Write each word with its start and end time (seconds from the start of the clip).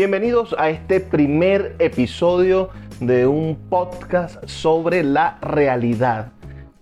Bienvenidos 0.00 0.54
a 0.56 0.70
este 0.70 0.98
primer 0.98 1.76
episodio 1.78 2.70
de 3.00 3.26
un 3.26 3.54
podcast 3.68 4.42
sobre 4.48 5.04
la 5.04 5.36
realidad. 5.42 6.32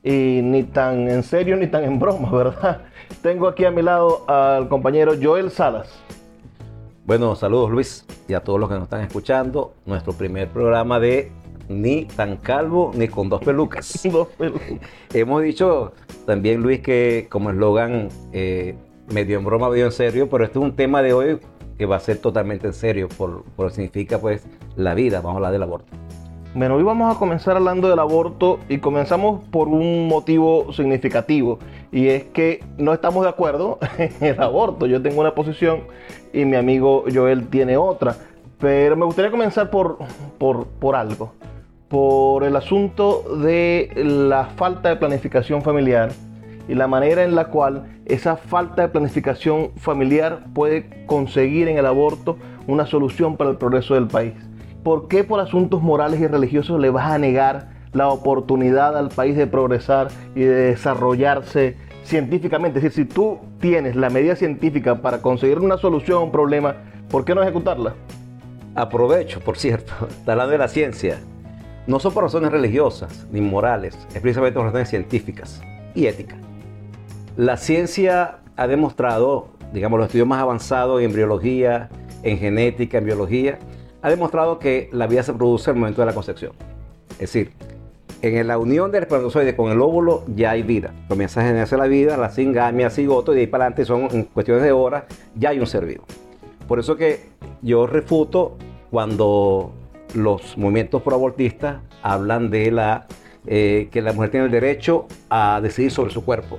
Y 0.05 0.39
ni 0.41 0.63
tan 0.63 1.11
en 1.11 1.25
serio 1.25 1.57
ni 1.57 1.67
tan 1.67 1.83
en 1.83 1.99
broma, 1.99 2.31
¿verdad? 2.31 2.83
Tengo 3.21 3.49
aquí 3.49 3.65
a 3.65 3.73
mi 3.73 3.83
lado 3.83 4.25
al 4.29 4.69
compañero 4.69 5.15
Joel 5.21 5.51
Salas. 5.51 5.89
Bueno, 7.07 7.35
saludos 7.35 7.73
Luis 7.73 8.07
y 8.29 8.35
a 8.35 8.41
todos 8.45 8.61
los 8.61 8.69
que 8.69 8.77
nos 8.77 8.85
están 8.85 9.01
escuchando. 9.01 9.75
Nuestro 9.85 10.12
primer 10.12 10.47
programa 10.51 11.01
de 11.01 11.33
Ni 11.69 12.05
tan 12.05 12.37
calvo 12.37 12.93
ni 12.95 13.09
con 13.09 13.29
dos 13.29 13.43
pelucas. 13.43 14.01
Dos 14.12 14.29
pelucas. 14.29 14.75
Hemos 15.12 15.43
dicho 15.43 15.93
también 16.25 16.62
Luis 16.62 16.83
que 16.83 17.27
como 17.29 17.51
eslogan 17.51 18.11
eh, 18.33 18.77
medio 19.12 19.39
en 19.39 19.45
broma, 19.45 19.71
medio 19.71 19.87
en 19.87 19.93
serio, 19.93 20.31
pero 20.31 20.45
este 20.45 20.61
es 20.61 20.65
un 20.65 20.77
tema 20.77 21.03
de 21.03 21.15
hoy 21.15 21.41
que 21.79 21.87
va 21.87 21.97
a 21.97 22.01
ser 22.01 22.19
totalmente 22.19 22.67
en 22.67 22.75
serio 22.75 23.09
por, 23.09 23.45
por 23.57 23.67
lo 23.67 23.69
que 23.71 23.77
significa 23.77 24.19
pues 24.19 24.45
la 24.77 24.95
vida. 24.95 25.19
Vamos 25.21 25.35
a 25.35 25.37
hablar 25.37 25.53
del 25.53 25.63
aborto. 25.63 25.97
Bueno, 26.55 26.75
hoy 26.75 26.83
vamos 26.83 27.15
a 27.15 27.19
comenzar 27.19 27.57
hablando 27.57 27.89
del 27.89 27.99
aborto 27.99 28.59
y 28.69 28.79
comenzamos 28.79 29.45
por 29.51 29.69
un 29.69 30.09
motivo 30.09 30.73
significativo 30.73 31.59
y 31.93 32.09
es 32.09 32.25
que 32.25 32.65
no 32.79 32.93
estamos 32.93 33.23
de 33.23 33.29
acuerdo 33.29 33.79
en 33.98 34.12
el 34.20 34.43
aborto. 34.43 34.87
Yo 34.87 35.01
tengo 35.01 35.20
una 35.20 35.35
posición 35.35 35.83
y 36.33 36.45
mi 36.45 36.57
amigo 36.57 37.05
Joel 37.12 37.47
tiene 37.48 37.77
otra, 37.77 38.17
pero 38.59 38.97
me 38.97 39.05
gustaría 39.05 39.31
comenzar 39.31 39.70
por, 39.70 39.98
por, 40.39 40.67
por 40.67 40.97
algo, 40.97 41.33
por 41.89 42.42
el 42.45 42.57
asunto 42.57 43.37
de 43.42 43.92
la 43.95 44.47
falta 44.47 44.89
de 44.89 44.97
planificación 44.97 45.63
familiar 45.63 46.11
y 46.69 46.74
la 46.74 46.86
manera 46.86 47.24
en 47.24 47.34
la 47.34 47.47
cual 47.47 47.84
esa 48.05 48.36
falta 48.36 48.83
de 48.83 48.88
planificación 48.88 49.70
familiar 49.77 50.44
puede 50.55 51.06
conseguir 51.06 51.66
en 51.69 51.78
el 51.78 51.86
aborto 51.86 52.36
una 52.66 52.86
solución 52.86 53.36
para 53.36 53.50
el 53.50 53.56
progreso 53.56 53.94
del 53.94 54.06
país. 54.06 54.34
¿Por 54.84 55.08
qué 55.08 55.24
por 55.24 55.41
asuntos 55.41 55.83
morales 55.83 56.20
y 56.20 56.27
religiosos 56.27 56.78
le 56.78 56.91
vas 56.91 57.11
a 57.11 57.19
negar 57.19 57.70
la 57.92 58.08
oportunidad 58.08 58.96
al 58.96 59.08
país 59.08 59.36
de 59.36 59.46
progresar 59.46 60.08
y 60.34 60.41
de 60.41 60.55
desarrollarse 60.55 61.77
científicamente? 62.05 62.78
Es 62.78 62.84
decir, 62.84 63.06
si 63.06 63.12
tú 63.12 63.39
tienes 63.61 63.96
la 63.96 64.11
medida 64.11 64.36
científica 64.36 64.96
para 64.96 65.20
conseguir 65.22 65.58
una 65.58 65.78
solución 65.78 66.19
a 66.19 66.24
un 66.24 66.30
problema, 66.30 66.77
¿por 67.11 67.24
qué 67.24 67.34
no 67.34 67.42
ejecutarla? 67.42 67.94
Aprovecho, 68.74 69.41
por 69.41 69.56
cierto, 69.58 69.92
hablando 70.27 70.52
de 70.52 70.58
la 70.58 70.69
ciencia. 70.69 71.19
No 71.86 71.98
son 71.98 72.12
por 72.12 72.24
razones 72.24 72.52
religiosas 72.52 73.27
ni 73.33 73.41
morales, 73.41 73.98
es 74.14 74.20
precisamente 74.20 74.56
por 74.56 74.66
razones 74.66 74.91
científicas 74.91 75.62
y 75.94 76.06
éticas. 76.06 76.48
La 77.39 77.56
ciencia 77.56 78.41
ha 78.56 78.67
demostrado, 78.67 79.47
digamos, 79.72 80.00
los 80.00 80.06
estudios 80.06 80.27
más 80.27 80.42
avanzados 80.42 80.98
en 80.98 81.06
embriología, 81.06 81.89
en 82.25 82.36
genética, 82.36 82.98
en 82.98 83.05
biología, 83.05 83.61
ha 84.03 84.11
demostrado 84.11 84.58
que 84.58 84.91
la 84.92 85.06
vida 85.06 85.22
se 85.22 85.33
produce 85.33 85.70
al 85.70 85.77
momento 85.77 86.03
de 86.03 86.06
la 86.06 86.14
concepción. 86.14 86.50
Es 87.12 87.33
decir, 87.33 87.53
en 88.22 88.45
la 88.45 88.58
unión 88.58 88.91
del 88.91 89.05
espermatozoide 89.05 89.55
con 89.55 89.70
el 89.70 89.80
óvulo 89.80 90.25
ya 90.34 90.50
hay 90.50 90.64
vida. 90.64 90.92
Comienza 91.06 91.41
a 91.41 91.45
generarse 91.45 91.77
la 91.77 91.86
vida, 91.86 92.17
la 92.17 92.30
singamia, 92.30 92.91
cigoto, 92.91 93.30
y 93.30 93.36
de 93.36 93.41
ahí 93.42 93.47
para 93.47 93.67
adelante 93.67 93.84
son 93.84 94.08
en 94.11 94.24
cuestiones 94.24 94.64
de 94.64 94.73
horas, 94.73 95.05
ya 95.36 95.51
hay 95.51 95.61
un 95.61 95.67
ser 95.68 95.86
vivo. 95.86 96.07
Por 96.67 96.80
eso 96.80 96.96
que 96.96 97.20
yo 97.63 97.86
refuto 97.86 98.58
cuando 98.90 99.73
los 100.13 100.58
movimientos 100.58 101.02
proabortistas 101.02 101.83
hablan 102.02 102.51
de 102.51 102.73
la, 102.73 103.07
eh, 103.46 103.90
que 103.92 104.02
la 104.02 104.13
mujer 104.13 104.33
tiene 104.33 104.46
el 104.46 104.52
derecho 104.52 105.07
a 105.30 105.61
decidir 105.63 105.92
sobre 105.92 106.11
su 106.11 106.24
cuerpo 106.24 106.58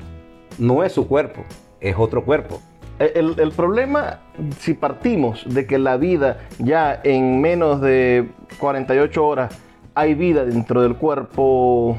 no 0.60 0.84
es 0.84 0.92
su 0.92 1.08
cuerpo, 1.08 1.44
es 1.80 1.96
otro 1.98 2.24
cuerpo. 2.24 2.62
El, 3.00 3.40
el, 3.40 3.52
problema, 3.52 4.20
si 4.60 4.74
partimos 4.74 5.46
de 5.48 5.66
que 5.66 5.80
la 5.80 5.96
vida 5.96 6.40
ya 6.58 7.00
en 7.04 7.40
menos 7.40 7.80
de 7.80 8.28
48 8.60 9.26
horas 9.26 9.58
hay 9.96 10.16
vida 10.16 10.44
dentro 10.44 10.82
del 10.82 10.96
cuerpo 10.96 11.98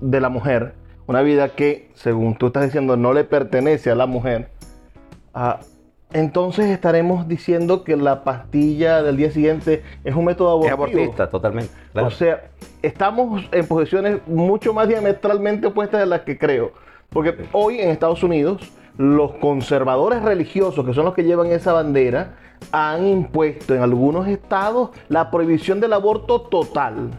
de 0.00 0.20
la 0.20 0.28
mujer, 0.28 0.74
una 1.06 1.22
vida 1.22 1.50
que, 1.50 1.90
según 1.94 2.36
tú 2.36 2.48
estás 2.48 2.64
diciendo, 2.64 2.96
no 2.98 3.14
le 3.14 3.24
pertenece 3.24 3.90
a 3.90 3.94
la 3.94 4.06
mujer, 4.06 4.50
ah, 5.32 5.60
entonces 6.12 6.66
estaremos 6.66 7.28
diciendo 7.28 7.82
que 7.82 7.96
la 7.96 8.22
pastilla 8.22 9.02
del 9.02 9.16
día 9.16 9.30
siguiente 9.30 9.82
es 10.04 10.14
un 10.14 10.24
método 10.24 10.50
abortivo. 10.50 10.68
Es 10.68 10.72
abortista, 10.72 11.28
totalmente. 11.28 11.72
Claro. 11.92 12.08
O 12.08 12.10
sea, 12.10 12.50
estamos 12.82 13.44
en 13.52 13.66
posiciones 13.66 14.20
mucho 14.26 14.72
más 14.72 14.88
diametralmente 14.88 15.66
opuestas 15.66 16.00
de 16.00 16.06
las 16.06 16.20
que 16.22 16.38
creo. 16.38 16.72
Porque 17.10 17.34
hoy 17.52 17.80
en 17.80 17.90
Estados 17.90 18.22
Unidos 18.22 18.70
los 18.98 19.32
conservadores 19.32 20.22
religiosos, 20.22 20.84
que 20.84 20.94
son 20.94 21.04
los 21.04 21.14
que 21.14 21.24
llevan 21.24 21.48
esa 21.48 21.72
bandera, 21.72 22.36
han 22.72 23.06
impuesto 23.06 23.74
en 23.74 23.82
algunos 23.82 24.26
estados 24.28 24.90
la 25.08 25.30
prohibición 25.30 25.80
del 25.80 25.92
aborto 25.92 26.42
total. 26.42 27.10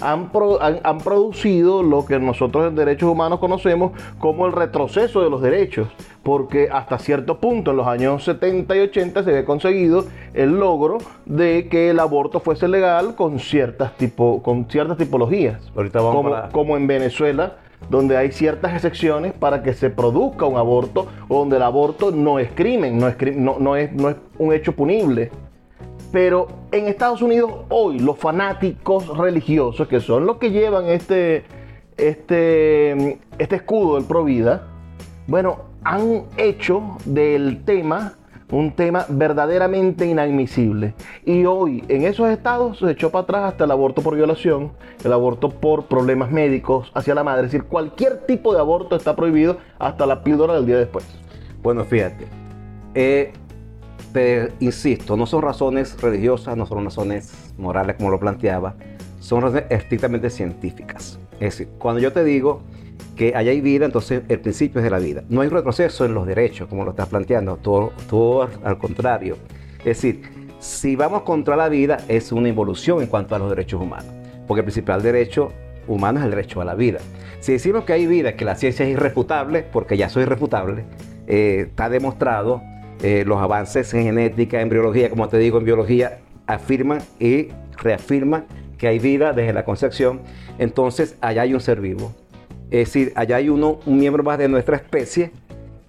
Han, 0.00 0.30
pro, 0.30 0.60
han, 0.60 0.80
han, 0.82 0.98
producido 0.98 1.84
lo 1.84 2.04
que 2.04 2.18
nosotros 2.18 2.66
en 2.66 2.74
derechos 2.74 3.08
humanos 3.08 3.38
conocemos 3.38 3.92
como 4.18 4.46
el 4.46 4.52
retroceso 4.52 5.22
de 5.22 5.30
los 5.30 5.40
derechos, 5.40 5.88
porque 6.24 6.68
hasta 6.70 6.98
cierto 6.98 7.38
punto 7.38 7.70
en 7.70 7.76
los 7.76 7.86
años 7.86 8.24
70 8.24 8.74
y 8.74 8.80
80 8.80 9.22
se 9.22 9.30
había 9.30 9.44
conseguido 9.44 10.04
el 10.34 10.58
logro 10.58 10.98
de 11.26 11.68
que 11.68 11.90
el 11.90 12.00
aborto 12.00 12.40
fuese 12.40 12.66
legal 12.66 13.14
con 13.14 13.38
ciertas, 13.38 13.96
tipo, 13.96 14.42
con 14.42 14.68
ciertas 14.68 14.96
tipologías, 14.96 15.60
Ahorita 15.76 16.00
vamos 16.00 16.16
como, 16.16 16.30
para... 16.30 16.48
como 16.48 16.76
en 16.76 16.88
Venezuela 16.88 17.58
donde 17.90 18.16
hay 18.16 18.32
ciertas 18.32 18.74
excepciones 18.74 19.32
para 19.32 19.62
que 19.62 19.74
se 19.74 19.90
produzca 19.90 20.46
un 20.46 20.56
aborto 20.56 21.08
o 21.28 21.38
donde 21.38 21.56
el 21.56 21.62
aborto 21.62 22.10
no 22.10 22.38
es 22.38 22.50
crimen, 22.52 22.98
no 22.98 23.08
es, 23.08 23.16
no, 23.36 23.58
no 23.58 23.76
es, 23.76 23.92
no 23.92 24.10
es 24.10 24.16
un 24.38 24.52
hecho 24.52 24.72
punible. 24.72 25.30
Pero 26.12 26.46
en 26.70 26.86
Estados 26.86 27.22
Unidos 27.22 27.50
hoy 27.70 27.98
los 27.98 28.18
fanáticos 28.18 29.16
religiosos, 29.18 29.88
que 29.88 30.00
son 30.00 30.26
los 30.26 30.36
que 30.36 30.50
llevan 30.50 30.86
este, 30.86 31.44
este, 31.96 33.18
este 33.38 33.56
escudo 33.56 33.96
del 33.96 34.04
Provida, 34.04 34.68
bueno, 35.26 35.74
han 35.82 36.24
hecho 36.36 36.96
del 37.04 37.64
tema 37.64 38.14
un 38.50 38.72
tema 38.72 39.06
verdaderamente 39.08 40.06
inadmisible. 40.06 40.94
Y 41.24 41.44
hoy 41.44 41.84
en 41.88 42.04
esos 42.04 42.28
estados 42.30 42.78
se 42.78 42.90
echó 42.90 43.10
para 43.10 43.22
atrás 43.22 43.52
hasta 43.52 43.64
el 43.64 43.70
aborto 43.70 44.02
por 44.02 44.14
violación, 44.14 44.72
el 45.02 45.12
aborto 45.12 45.50
por 45.50 45.86
problemas 45.86 46.30
médicos 46.30 46.90
hacia 46.94 47.14
la 47.14 47.24
madre. 47.24 47.46
Es 47.46 47.52
decir, 47.52 47.66
cualquier 47.66 48.26
tipo 48.26 48.52
de 48.52 48.60
aborto 48.60 48.96
está 48.96 49.16
prohibido 49.16 49.58
hasta 49.78 50.06
la 50.06 50.22
píldora 50.22 50.54
del 50.54 50.66
día 50.66 50.78
después. 50.78 51.04
Bueno, 51.62 51.84
fíjate, 51.84 52.26
eh, 52.94 53.32
te 54.12 54.52
insisto, 54.60 55.16
no 55.16 55.26
son 55.26 55.42
razones 55.42 56.00
religiosas, 56.00 56.56
no 56.56 56.66
son 56.66 56.84
razones 56.84 57.54
morales 57.58 57.96
como 57.96 58.10
lo 58.10 58.20
planteaba, 58.20 58.74
son 59.18 59.42
razones 59.42 59.64
estrictamente 59.70 60.30
científicas. 60.30 61.18
Es 61.34 61.58
decir, 61.58 61.68
cuando 61.78 62.00
yo 62.00 62.12
te 62.12 62.22
digo 62.22 62.62
que 63.16 63.34
allá 63.34 63.50
hay 63.50 63.60
vida, 63.60 63.86
entonces 63.86 64.22
el 64.28 64.40
principio 64.40 64.80
es 64.80 64.84
de 64.84 64.90
la 64.90 64.98
vida. 64.98 65.22
No 65.28 65.40
hay 65.40 65.48
retroceso 65.48 66.04
en 66.04 66.14
los 66.14 66.26
derechos, 66.26 66.68
como 66.68 66.84
lo 66.84 66.90
estás 66.90 67.08
planteando, 67.08 67.56
todo, 67.56 67.92
todo 68.08 68.48
al 68.62 68.78
contrario. 68.78 69.36
Es 69.78 69.84
decir, 69.84 70.22
si 70.58 70.96
vamos 70.96 71.22
contra 71.22 71.56
la 71.56 71.68
vida, 71.68 71.98
es 72.08 72.32
una 72.32 72.48
involución 72.48 73.02
en 73.02 73.06
cuanto 73.06 73.34
a 73.34 73.38
los 73.38 73.50
derechos 73.50 73.80
humanos, 73.80 74.12
porque 74.46 74.60
el 74.60 74.64
principal 74.64 75.02
derecho 75.02 75.52
humano 75.86 76.18
es 76.18 76.24
el 76.24 76.30
derecho 76.30 76.60
a 76.60 76.64
la 76.64 76.74
vida. 76.74 77.00
Si 77.40 77.52
decimos 77.52 77.84
que 77.84 77.92
hay 77.92 78.06
vida, 78.06 78.36
que 78.36 78.44
la 78.44 78.54
ciencia 78.54 78.86
es 78.86 78.92
irrefutable, 78.92 79.62
porque 79.62 79.96
ya 79.96 80.08
soy 80.08 80.22
irrefutable, 80.22 80.84
eh, 81.26 81.66
está 81.68 81.90
demostrado, 81.90 82.62
eh, 83.02 83.24
los 83.26 83.38
avances 83.38 83.92
en 83.92 84.04
genética, 84.04 84.56
en 84.56 84.64
embriología, 84.64 85.10
como 85.10 85.28
te 85.28 85.36
digo, 85.36 85.58
en 85.58 85.64
biología, 85.64 86.20
afirman 86.46 87.02
y 87.20 87.48
reafirman 87.76 88.46
que 88.78 88.88
hay 88.88 88.98
vida 88.98 89.32
desde 89.32 89.52
la 89.52 89.64
concepción, 89.64 90.20
entonces 90.58 91.16
allá 91.20 91.42
hay 91.42 91.54
un 91.54 91.60
ser 91.60 91.80
vivo. 91.80 92.14
Es 92.74 92.88
decir, 92.88 93.12
allá 93.14 93.36
hay 93.36 93.48
uno, 93.50 93.78
un 93.86 93.98
miembro 93.98 94.24
más 94.24 94.36
de 94.36 94.48
nuestra 94.48 94.74
especie 94.74 95.30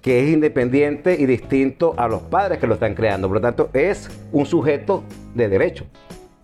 que 0.03 0.23
es 0.23 0.29
independiente 0.29 1.15
y 1.19 1.25
distinto 1.25 1.95
a 1.97 2.07
los 2.07 2.21
padres 2.21 2.59
que 2.59 2.67
lo 2.67 2.75
están 2.75 2.93
creando. 2.93 3.27
Por 3.27 3.37
lo 3.37 3.41
tanto, 3.41 3.71
es 3.73 4.07
un 4.31 4.45
sujeto 4.45 5.01
de 5.33 5.49
derecho. 5.49 5.85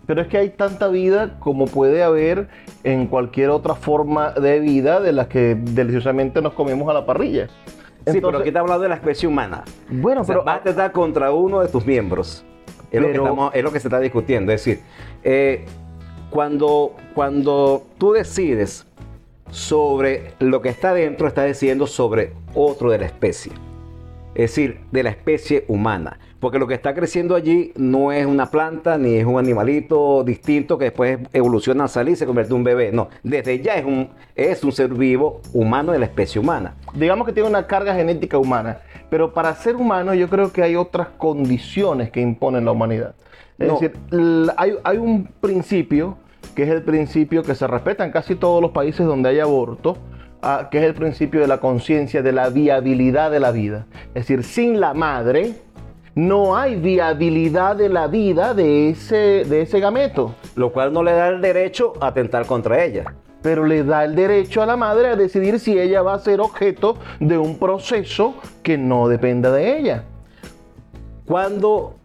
Pero 0.04 0.20
es 0.20 0.26
que 0.26 0.38
hay 0.38 0.48
tanta 0.48 0.88
vida 0.88 1.38
como 1.38 1.66
puede 1.66 2.02
haber 2.02 2.48
en 2.82 3.06
cualquier 3.06 3.50
otra 3.50 3.76
forma 3.76 4.32
de 4.32 4.58
vida 4.58 5.00
de 5.00 5.12
las 5.12 5.28
que 5.28 5.54
deliciosamente 5.54 6.42
nos 6.42 6.54
comemos 6.54 6.88
a 6.88 6.94
la 6.94 7.06
parrilla. 7.06 7.42
Entonces, 8.00 8.14
sí, 8.14 8.20
pero 8.20 8.38
aquí 8.38 8.48
está 8.48 8.58
hablando 8.58 8.82
de 8.82 8.88
la 8.88 8.96
especie 8.96 9.28
humana. 9.28 9.62
Bueno, 9.88 10.22
o 10.22 10.24
sea, 10.24 10.34
pero 10.34 10.44
vas 10.44 10.58
a 10.58 10.62
tratar 10.64 10.90
contra 10.90 11.30
uno 11.30 11.60
de 11.60 11.68
tus 11.68 11.86
miembros. 11.86 12.44
Es, 12.90 13.00
pero, 13.00 13.02
lo, 13.02 13.08
que 13.12 13.18
estamos, 13.18 13.54
es 13.54 13.62
lo 13.62 13.72
que 13.72 13.78
se 13.78 13.86
está 13.86 14.00
discutiendo. 14.00 14.50
Es 14.50 14.64
decir, 14.64 14.82
eh, 15.22 15.66
cuando, 16.30 16.96
cuando 17.14 17.86
tú 17.96 18.10
decides 18.10 18.88
sobre 19.52 20.32
lo 20.40 20.60
que 20.62 20.70
está 20.70 20.94
dentro, 20.94 21.28
está 21.28 21.44
diciendo 21.44 21.86
sobre 21.86 22.32
otro 22.54 22.90
de 22.90 22.98
la 22.98 23.06
especie. 23.06 23.52
Es 24.34 24.50
decir, 24.50 24.80
de 24.90 25.02
la 25.02 25.10
especie 25.10 25.64
humana. 25.68 26.18
Porque 26.40 26.58
lo 26.58 26.66
que 26.66 26.74
está 26.74 26.94
creciendo 26.94 27.34
allí 27.36 27.70
no 27.76 28.10
es 28.12 28.24
una 28.26 28.50
planta 28.50 28.96
ni 28.98 29.14
es 29.16 29.26
un 29.26 29.38
animalito 29.38 30.24
distinto 30.24 30.78
que 30.78 30.86
después 30.86 31.18
evoluciona 31.34 31.84
a 31.84 31.88
salir 31.88 32.14
y 32.14 32.16
se 32.16 32.26
convierte 32.26 32.52
en 32.52 32.56
un 32.56 32.64
bebé. 32.64 32.90
No, 32.92 33.08
desde 33.22 33.60
ya 33.60 33.76
es 33.76 33.84
un, 33.84 34.08
es 34.34 34.64
un 34.64 34.72
ser 34.72 34.88
vivo 34.88 35.40
humano 35.52 35.92
de 35.92 35.98
la 35.98 36.06
especie 36.06 36.40
humana. 36.40 36.74
Digamos 36.94 37.26
que 37.26 37.32
tiene 37.34 37.48
una 37.48 37.66
carga 37.66 37.94
genética 37.94 38.38
humana. 38.38 38.78
Pero 39.10 39.34
para 39.34 39.54
ser 39.54 39.76
humano 39.76 40.14
yo 40.14 40.28
creo 40.30 40.50
que 40.50 40.62
hay 40.62 40.74
otras 40.76 41.08
condiciones 41.18 42.10
que 42.10 42.22
imponen 42.22 42.64
la 42.64 42.72
humanidad. 42.72 43.14
Es 43.58 43.68
No. 43.68 43.74
decir, 43.74 43.92
hay, 44.56 44.72
hay 44.82 44.96
un 44.96 45.26
principio 45.40 46.16
que 46.54 46.64
es 46.64 46.68
el 46.68 46.82
principio 46.82 47.42
que 47.42 47.54
se 47.54 47.66
respeta 47.66 48.04
en 48.04 48.10
casi 48.10 48.34
todos 48.34 48.60
los 48.60 48.72
países 48.72 49.06
donde 49.06 49.30
hay 49.30 49.40
aborto, 49.40 49.96
ah, 50.42 50.68
que 50.70 50.78
es 50.78 50.84
el 50.84 50.94
principio 50.94 51.40
de 51.40 51.46
la 51.46 51.58
conciencia, 51.58 52.22
de 52.22 52.32
la 52.32 52.48
viabilidad 52.50 53.30
de 53.30 53.40
la 53.40 53.50
vida. 53.50 53.86
Es 54.08 54.26
decir, 54.26 54.44
sin 54.44 54.80
la 54.80 54.94
madre 54.94 55.54
no 56.14 56.56
hay 56.56 56.76
viabilidad 56.76 57.76
de 57.76 57.88
la 57.88 58.06
vida 58.06 58.52
de 58.52 58.90
ese, 58.90 59.44
de 59.44 59.62
ese 59.62 59.80
gameto. 59.80 60.34
Lo 60.56 60.72
cual 60.72 60.92
no 60.92 61.02
le 61.02 61.12
da 61.12 61.28
el 61.28 61.40
derecho 61.40 61.94
a 62.00 62.08
atentar 62.08 62.46
contra 62.46 62.84
ella. 62.84 63.14
pero 63.42 63.64
le 63.66 63.82
da 63.82 64.04
el 64.04 64.14
derecho 64.14 64.62
a 64.62 64.66
la 64.66 64.76
madre 64.76 65.08
a 65.08 65.16
decidir 65.16 65.58
si 65.58 65.76
ella 65.76 66.00
va 66.02 66.14
a 66.14 66.18
ser 66.20 66.40
objeto 66.40 66.96
de 67.18 67.38
un 67.38 67.58
proceso 67.58 68.34
que 68.62 68.78
no 68.78 69.08
dependa 69.08 69.50
de 69.50 69.78
ella. 69.78 70.04
Cuando 71.26 71.96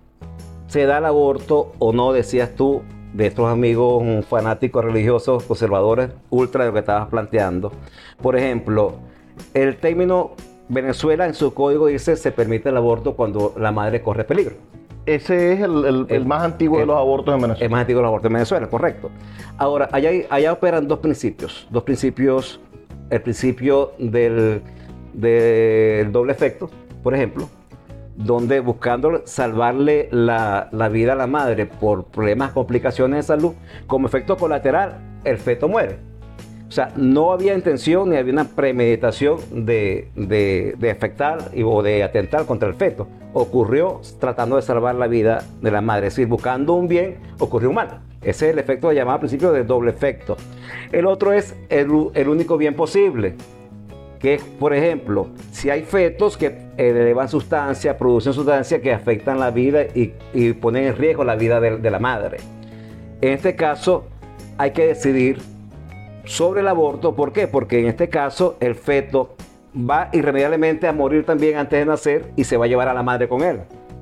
se 0.67 0.85
da 0.85 0.97
el 0.97 1.05
aborto 1.05 1.73
o 1.77 1.93
no, 1.93 2.11
decías 2.11 2.55
tú, 2.55 2.81
de 3.17 3.25
estos 3.27 3.49
amigos 3.51 4.25
fanáticos 4.27 4.85
religiosos, 4.85 5.43
conservadores, 5.43 6.11
ultra 6.29 6.63
de 6.63 6.69
lo 6.69 6.73
que 6.73 6.79
estabas 6.81 7.07
planteando. 7.09 7.71
Por 8.21 8.35
ejemplo, 8.35 8.93
el 9.55 9.77
término 9.77 10.31
Venezuela 10.69 11.25
en 11.25 11.33
su 11.33 11.53
código 11.53 11.87
dice 11.87 12.15
se 12.15 12.31
permite 12.31 12.69
el 12.69 12.77
aborto 12.77 13.15
cuando 13.15 13.53
la 13.57 13.71
madre 13.71 14.01
corre 14.03 14.23
peligro. 14.23 14.55
Ese 15.07 15.53
es 15.53 15.61
el, 15.61 15.85
el- 15.85 16.05
el 16.09 16.15
El- 16.15 16.25
más 16.25 16.43
antiguo 16.43 16.77
de 16.77 16.83
el- 16.83 16.87
los 16.89 16.97
abortos 16.97 17.33
en 17.33 17.41
Venezuela. 17.41 17.69
más 17.71 17.81
antiguo 17.81 18.01
el 18.01 18.05
aborto 18.07 18.27
en 18.27 18.33
Venezuela, 18.33 18.67
correcto. 18.69 19.09
Ahora, 19.57 19.89
allá, 19.91 20.11
allá 20.29 20.53
operan 20.53 20.87
dos 20.87 20.99
principios. 20.99 21.67
Dos 21.71 21.83
principios. 21.83 22.59
El 23.09 23.21
principio 23.21 23.93
del, 23.99 24.61
del 25.13 26.11
doble 26.11 26.33
efecto, 26.33 26.69
por 27.01 27.15
ejemplo, 27.15 27.49
donde 28.17 28.59
buscando 28.59 29.21
salvarle 29.25 30.09
la, 30.11 30.69
la 30.71 30.89
vida 30.89 31.13
a 31.13 31.15
la 31.15 31.27
madre 31.27 31.67
por 31.67 32.05
problemas, 32.05 32.51
complicaciones 32.51 33.17
de 33.17 33.23
salud, 33.23 33.53
como 33.85 34.07
efecto 34.07 34.35
colateral, 34.37 34.97
el 35.23 35.37
feto 35.37 35.67
muere. 35.67 35.99
O 36.67 36.71
sea, 36.71 36.91
no 36.97 37.31
había 37.31 37.53
intención 37.53 38.09
ni 38.09 38.17
había 38.17 38.33
una 38.33 38.43
premeditación 38.43 39.39
de, 39.65 40.09
de, 40.15 40.91
afectar 40.91 41.51
o 41.63 41.81
de 41.81 42.03
atentar 42.03 42.45
contra 42.45 42.67
el 42.67 42.75
feto. 42.75 43.07
Ocurrió 43.31 44.01
tratando 44.19 44.57
de 44.57 44.61
salvar 44.63 44.95
la 44.95 45.07
vida 45.07 45.43
de 45.61 45.71
la 45.71 45.79
madre, 45.79 46.07
es 46.07 46.15
decir, 46.15 46.27
buscando 46.27 46.73
un 46.73 46.89
bien, 46.89 47.19
ocurrió 47.39 47.69
un 47.69 47.75
mal. 47.75 48.01
Ese 48.21 48.47
es 48.47 48.53
el 48.53 48.59
efecto 48.59 48.91
llamado 48.91 49.15
al 49.15 49.19
principio 49.21 49.53
de 49.53 49.63
doble 49.63 49.91
efecto. 49.91 50.35
El 50.91 51.05
otro 51.05 51.31
es 51.31 51.55
el, 51.69 51.89
el 52.13 52.27
único 52.27 52.57
bien 52.57 52.75
posible, 52.75 53.35
que 54.19 54.39
por 54.59 54.73
ejemplo, 54.73 55.27
si 55.51 55.69
hay 55.69 55.83
fetos 55.83 56.37
que 56.37 56.55
elevan 56.77 57.29
sustancia, 57.29 57.97
producen 57.97 58.33
sustancias 58.33 58.81
que 58.81 58.91
afectan 58.93 59.39
la 59.39 59.51
vida 59.51 59.83
y, 59.83 60.13
y 60.33 60.53
ponen 60.53 60.85
en 60.85 60.95
riesgo 60.95 61.23
la 61.23 61.35
vida 61.35 61.59
de- 61.59 61.77
de 61.77 61.91
la 61.91 61.99
madre. 61.99 62.37
En 63.21 63.33
este 63.33 63.55
caso, 63.55 64.05
hay 64.57 64.71
que 64.71 64.87
decidir 64.87 65.39
sobre 66.25 66.61
el 66.61 66.67
aborto. 66.67 67.15
¿Por 67.15 67.31
qué? 67.31 67.47
Porque 67.47 67.79
en 67.79 67.87
este 67.87 68.09
caso 68.09 68.57
el 68.59 68.75
feto 68.75 69.35
va 69.75 70.09
irremediablemente 70.13 70.87
a 70.87 70.93
morir 70.93 71.25
también 71.25 71.57
antes 71.57 71.79
de 71.79 71.85
nacer 71.85 72.25
y 72.35 72.43
se 72.43 72.57
va 72.57 72.65
a 72.65 72.67
llevar 72.67 72.87
a 72.87 72.93
la 72.93 73.03
madre 73.03 73.27
con 73.27 73.41
él. 73.43 73.59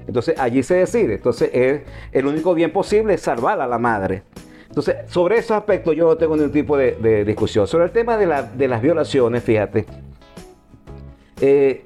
Entonces 0.08 0.40
allí 0.40 0.64
se 0.64 0.76
decide. 0.76 1.16
Entonces 1.16 1.50
es- 1.54 1.82
el 2.12 2.26
único 2.26 2.54
bien 2.54 2.72
posible 2.72 3.14
es 3.16 3.22
salvar 3.22 3.60
a 3.62 3.68
la 3.68 3.78
madre. 3.78 4.24
Entonces 4.68 4.96
sobre 5.08 5.38
esos 5.38 5.52
aspectos 5.52 5.96
yo 5.96 6.06
no 6.08 6.18
tengo 6.18 6.36
ningún 6.36 6.52
tipo 6.52 6.76
de, 6.78 6.94
de 6.94 7.24
discusión. 7.26 7.68
Sobre 7.68 7.86
el 7.86 7.92
tema 7.92 8.18
de, 8.18 8.26
la- 8.28 8.44
de 8.44 8.68
las 8.68 8.82
violaciones, 8.82 9.44
fíjate. 9.44 9.86
Eh, 11.42 11.84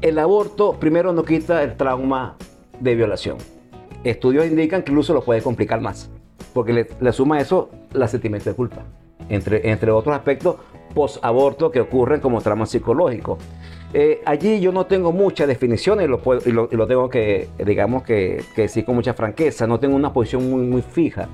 el 0.00 0.18
aborto 0.18 0.74
primero 0.74 1.12
no 1.12 1.24
quita 1.24 1.62
el 1.62 1.76
trauma 1.76 2.36
de 2.80 2.94
violación. 2.94 3.38
Estudios 4.04 4.46
indican 4.46 4.82
que 4.82 4.92
incluso 4.92 5.12
lo 5.12 5.22
puede 5.24 5.42
complicar 5.42 5.80
más, 5.80 6.10
porque 6.52 6.72
le, 6.72 6.86
le 7.00 7.12
suma 7.12 7.40
eso 7.40 7.70
la 7.92 8.06
sentimiento 8.06 8.48
de 8.50 8.56
culpa, 8.56 8.84
entre, 9.28 9.68
entre 9.70 9.90
otros 9.90 10.14
aspectos 10.14 10.56
post-aborto 10.94 11.70
que 11.70 11.80
ocurren 11.80 12.20
como 12.20 12.40
trauma 12.40 12.64
psicológico. 12.66 13.38
Eh, 13.92 14.20
allí 14.24 14.60
yo 14.60 14.70
no 14.70 14.86
tengo 14.86 15.12
muchas 15.12 15.48
definiciones 15.48 16.06
y 16.06 16.08
lo, 16.08 16.20
puedo- 16.20 16.42
y 16.46 16.52
lo 16.76 16.86
tengo 16.86 17.08
que, 17.08 17.48
digamos, 17.64 18.02
que, 18.02 18.42
que 18.54 18.62
decir 18.62 18.84
con 18.84 18.94
mucha 18.94 19.14
franqueza, 19.14 19.66
no 19.66 19.80
tengo 19.80 19.96
una 19.96 20.12
posición 20.12 20.48
muy, 20.50 20.62
muy 20.62 20.82
fija. 20.82 21.28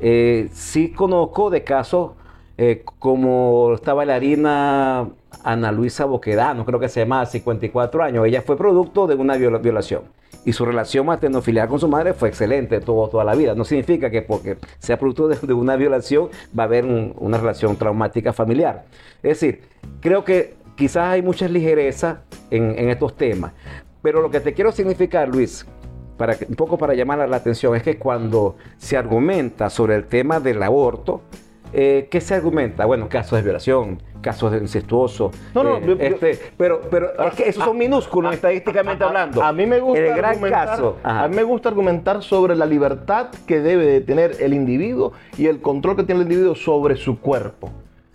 Eh, 0.00 0.48
sí 0.52 0.90
conozco 0.92 1.50
de 1.50 1.64
casos 1.64 2.12
eh, 2.58 2.84
como 2.98 3.72
esta 3.74 3.94
bailarina 3.94 5.08
Ana 5.44 5.70
Luisa 5.70 6.04
Boquedano, 6.06 6.64
creo 6.64 6.80
que 6.80 6.88
se 6.88 7.00
llama, 7.00 7.24
54 7.26 8.02
años. 8.02 8.26
Ella 8.26 8.42
fue 8.42 8.56
producto 8.56 9.06
de 9.06 9.14
una 9.14 9.36
viola- 9.36 9.58
violación. 9.58 10.02
Y 10.46 10.52
su 10.52 10.64
relación 10.64 11.06
maternofiliar 11.06 11.68
con 11.68 11.78
su 11.78 11.88
madre 11.88 12.12
fue 12.12 12.28
excelente 12.28 12.80
todo, 12.80 13.08
toda 13.08 13.24
la 13.24 13.34
vida. 13.34 13.54
No 13.54 13.64
significa 13.64 14.10
que 14.10 14.22
porque 14.22 14.56
sea 14.78 14.98
producto 14.98 15.28
de, 15.28 15.52
una 15.54 15.76
violación 15.76 16.28
va 16.58 16.64
a 16.64 16.66
haber 16.66 16.84
un- 16.84 17.14
una 17.18 17.38
relación 17.38 17.76
traumática 17.76 18.32
familiar. 18.32 18.84
Es 19.22 19.40
decir, 19.40 19.62
creo 20.00 20.24
que 20.24 20.54
quizás 20.76 21.04
hay 21.12 21.22
mucha 21.22 21.46
ligereza 21.48 22.22
en, 22.50 22.78
en 22.78 22.90
estos 22.90 23.16
temas. 23.16 23.52
Pero 24.02 24.20
lo 24.20 24.30
que 24.30 24.40
te 24.40 24.52
quiero 24.52 24.70
significar, 24.72 25.28
Luis, 25.28 25.66
para 26.18 26.36
un 26.48 26.56
poco 26.56 26.76
para 26.78 26.94
llamar 26.94 27.18
la, 27.18 27.26
la 27.26 27.36
atención, 27.36 27.74
es 27.74 27.82
que 27.82 27.98
cuando 27.98 28.56
se 28.76 28.96
argumenta 28.96 29.70
sobre 29.70 29.94
el 29.96 30.04
tema 30.04 30.40
del 30.40 30.62
aborto, 30.62 31.22
eh, 31.74 32.08
¿qué 32.10 32.20
se 32.20 32.34
argumenta? 32.34 32.84
Bueno, 32.86 33.08
casos 33.08 33.36
de 33.36 33.42
violación, 33.42 34.00
casos 34.20 34.52
de 34.52 34.58
incestuosos. 34.58 35.32
No, 35.54 35.62
no, 35.64 35.76
eh, 35.78 35.82
yo- 35.86 35.96
este, 35.98 36.38
pero, 36.56 36.80
pero 36.90 37.08
es 37.26 37.34
que 37.34 37.48
esos 37.48 37.64
son 37.64 37.76
minúsculos 37.76 38.32
estadísticamente 38.32 39.02
hablando. 39.04 39.42
A 39.42 39.52
mí 39.52 39.66
me 39.66 39.80
gusta 39.80 40.00
el 40.00 40.14
gran 40.16 40.40
caso. 40.40 40.96
ajá. 41.02 41.24
a 41.24 41.28
mí 41.28 41.36
me 41.36 41.42
gusta 41.42 41.68
argumentar 41.68 42.22
sobre 42.22 42.54
la 42.56 42.64
libertad 42.66 43.28
que 43.46 43.60
debe 43.60 43.84
de 43.86 44.00
tener 44.00 44.36
el 44.40 44.54
individuo 44.54 45.12
y 45.36 45.46
el 45.46 45.60
control 45.60 45.96
que 45.96 46.04
tiene 46.04 46.20
el 46.22 46.26
individuo 46.28 46.54
sobre 46.54 46.96
su 46.96 47.20
cuerpo. 47.20 47.70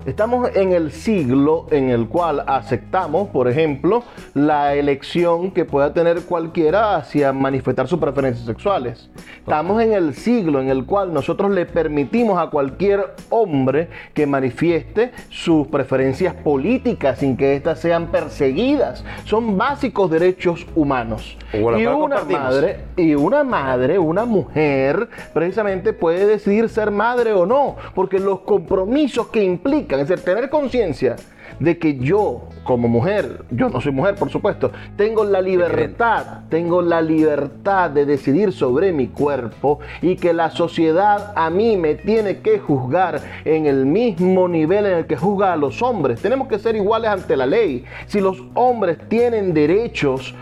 Estamos 0.05 0.55
en 0.55 0.71
el 0.71 0.93
siglo 0.93 1.65
en 1.71 1.89
el 1.89 2.07
cual 2.07 2.45
aceptamos, 2.47 3.27
por 3.31 3.49
ejemplo, 3.49 4.03
la 4.33 4.73
elección 4.73 5.51
que 5.51 5.65
pueda 5.65 5.93
tener 5.93 6.21
cualquiera 6.21 6.95
hacia 6.95 7.33
manifestar 7.33 7.85
sus 7.89 7.99
preferencias 7.99 8.45
sexuales. 8.45 9.09
Estamos 9.39 9.83
en 9.83 9.91
el 9.91 10.13
siglo 10.13 10.61
en 10.61 10.69
el 10.69 10.85
cual 10.85 11.13
nosotros 11.13 11.51
le 11.51 11.65
permitimos 11.65 12.39
a 12.39 12.49
cualquier 12.49 13.13
hombre 13.29 13.89
que 14.13 14.25
manifieste 14.25 15.11
sus 15.29 15.67
preferencias 15.67 16.33
políticas 16.33 17.19
sin 17.19 17.35
que 17.35 17.57
éstas 17.57 17.81
sean 17.81 18.07
perseguidas. 18.07 19.03
Son 19.25 19.57
básicos 19.57 20.09
derechos 20.09 20.65
humanos. 20.75 21.37
Y 21.51 21.85
una 21.87 22.23
madre 22.23 22.85
y 22.95 23.15
una 23.15 23.43
madre, 23.43 23.99
una 23.99 24.23
mujer, 24.23 25.09
precisamente 25.33 25.91
puede 25.91 26.25
decidir 26.25 26.69
ser 26.69 26.89
madre 26.89 27.33
o 27.33 27.45
no, 27.45 27.75
porque 27.95 28.17
los 28.17 28.41
compromisos 28.41 29.27
que 29.27 29.43
implican, 29.89 29.99
es 29.99 30.07
decir, 30.07 30.23
tener 30.23 30.49
conciencia 30.49 31.15
de 31.59 31.77
que 31.77 31.97
yo, 31.97 32.43
como 32.63 32.87
mujer, 32.87 33.43
yo 33.49 33.69
no 33.69 33.81
soy 33.81 33.91
mujer, 33.91 34.15
por 34.15 34.29
supuesto, 34.29 34.71
tengo 34.95 35.23
la 35.23 35.41
libertad, 35.41 36.41
tengo 36.49 36.81
la 36.81 37.01
libertad 37.01 37.89
de 37.89 38.05
decidir 38.05 38.53
sobre 38.53 38.93
mi 38.93 39.07
cuerpo 39.07 39.79
y 40.01 40.15
que 40.15 40.33
la 40.33 40.51
sociedad 40.51 41.33
a 41.35 41.49
mí 41.49 41.75
me 41.75 41.95
tiene 41.95 42.39
que 42.39 42.59
juzgar 42.59 43.21
en 43.45 43.65
el 43.65 43.85
mismo 43.85 44.47
nivel 44.47 44.85
en 44.85 44.97
el 44.99 45.05
que 45.05 45.17
juzga 45.17 45.53
a 45.53 45.57
los 45.57 45.81
hombres. 45.81 46.21
Tenemos 46.21 46.47
que 46.47 46.59
ser 46.59 46.75
iguales 46.75 47.09
ante 47.09 47.35
la 47.35 47.45
ley. 47.45 47.83
Si 48.07 48.21
los 48.21 48.41
hombres 48.53 48.97
tienen 49.09 49.53
derechos, 49.53 50.35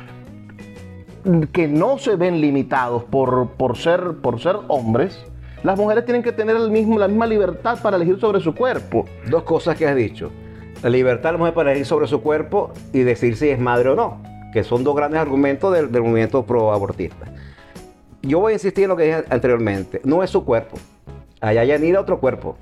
que 1.52 1.68
no 1.68 1.98
se 1.98 2.16
ven 2.16 2.40
limitados 2.40 3.04
por, 3.04 3.50
por, 3.58 3.76
ser, 3.78 4.14
por 4.22 4.40
ser 4.40 4.56
hombres, 4.70 5.26
las 5.64 5.78
mujeres 5.78 6.06
tienen 6.06 6.24
que 6.24 6.32
tener 6.32 6.56
el 6.56 6.70
mismo, 6.72 6.98
la 7.00 7.08
misma 7.08 7.26
libertad 7.26 7.78
para 7.82 7.98
elegir 7.98 8.20
sobre 8.20 8.40
su 8.40 8.54
cuerpo. 8.56 9.06
Dos 9.30 9.44
cosas 9.44 9.76
que 9.78 9.88
has 9.88 9.96
dicho. 9.96 10.32
La 10.84 10.90
libertad 10.90 11.30
de 11.30 11.34
la 11.34 11.38
mujer 11.40 11.54
para 11.54 11.72
elegir 11.72 11.86
sobre 11.88 12.08
su 12.08 12.22
cuerpo 12.22 12.72
y 12.94 13.00
decir 13.00 13.36
si 13.36 13.50
es 13.50 13.60
madre 13.60 13.90
o 13.90 13.96
no, 13.96 14.22
que 14.54 14.64
son 14.64 14.84
dos 14.84 14.96
grandes 14.96 15.20
argumentos 15.20 15.74
del, 15.74 15.92
del 15.92 16.04
movimiento 16.04 16.46
pro-abortista. 16.46 17.26
Yo 18.22 18.40
voy 18.40 18.52
a 18.52 18.56
insistir 18.56 18.84
en 18.84 18.90
lo 18.90 18.96
que 18.98 19.04
dije 19.04 19.24
anteriormente. 19.30 20.02
No 20.04 20.22
es 20.24 20.30
su 20.30 20.46
cuerpo. 20.46 20.78
Allá 21.42 21.62
hay 21.62 21.72
anida 21.72 22.00
otro 22.00 22.20
cuerpo. 22.20 22.58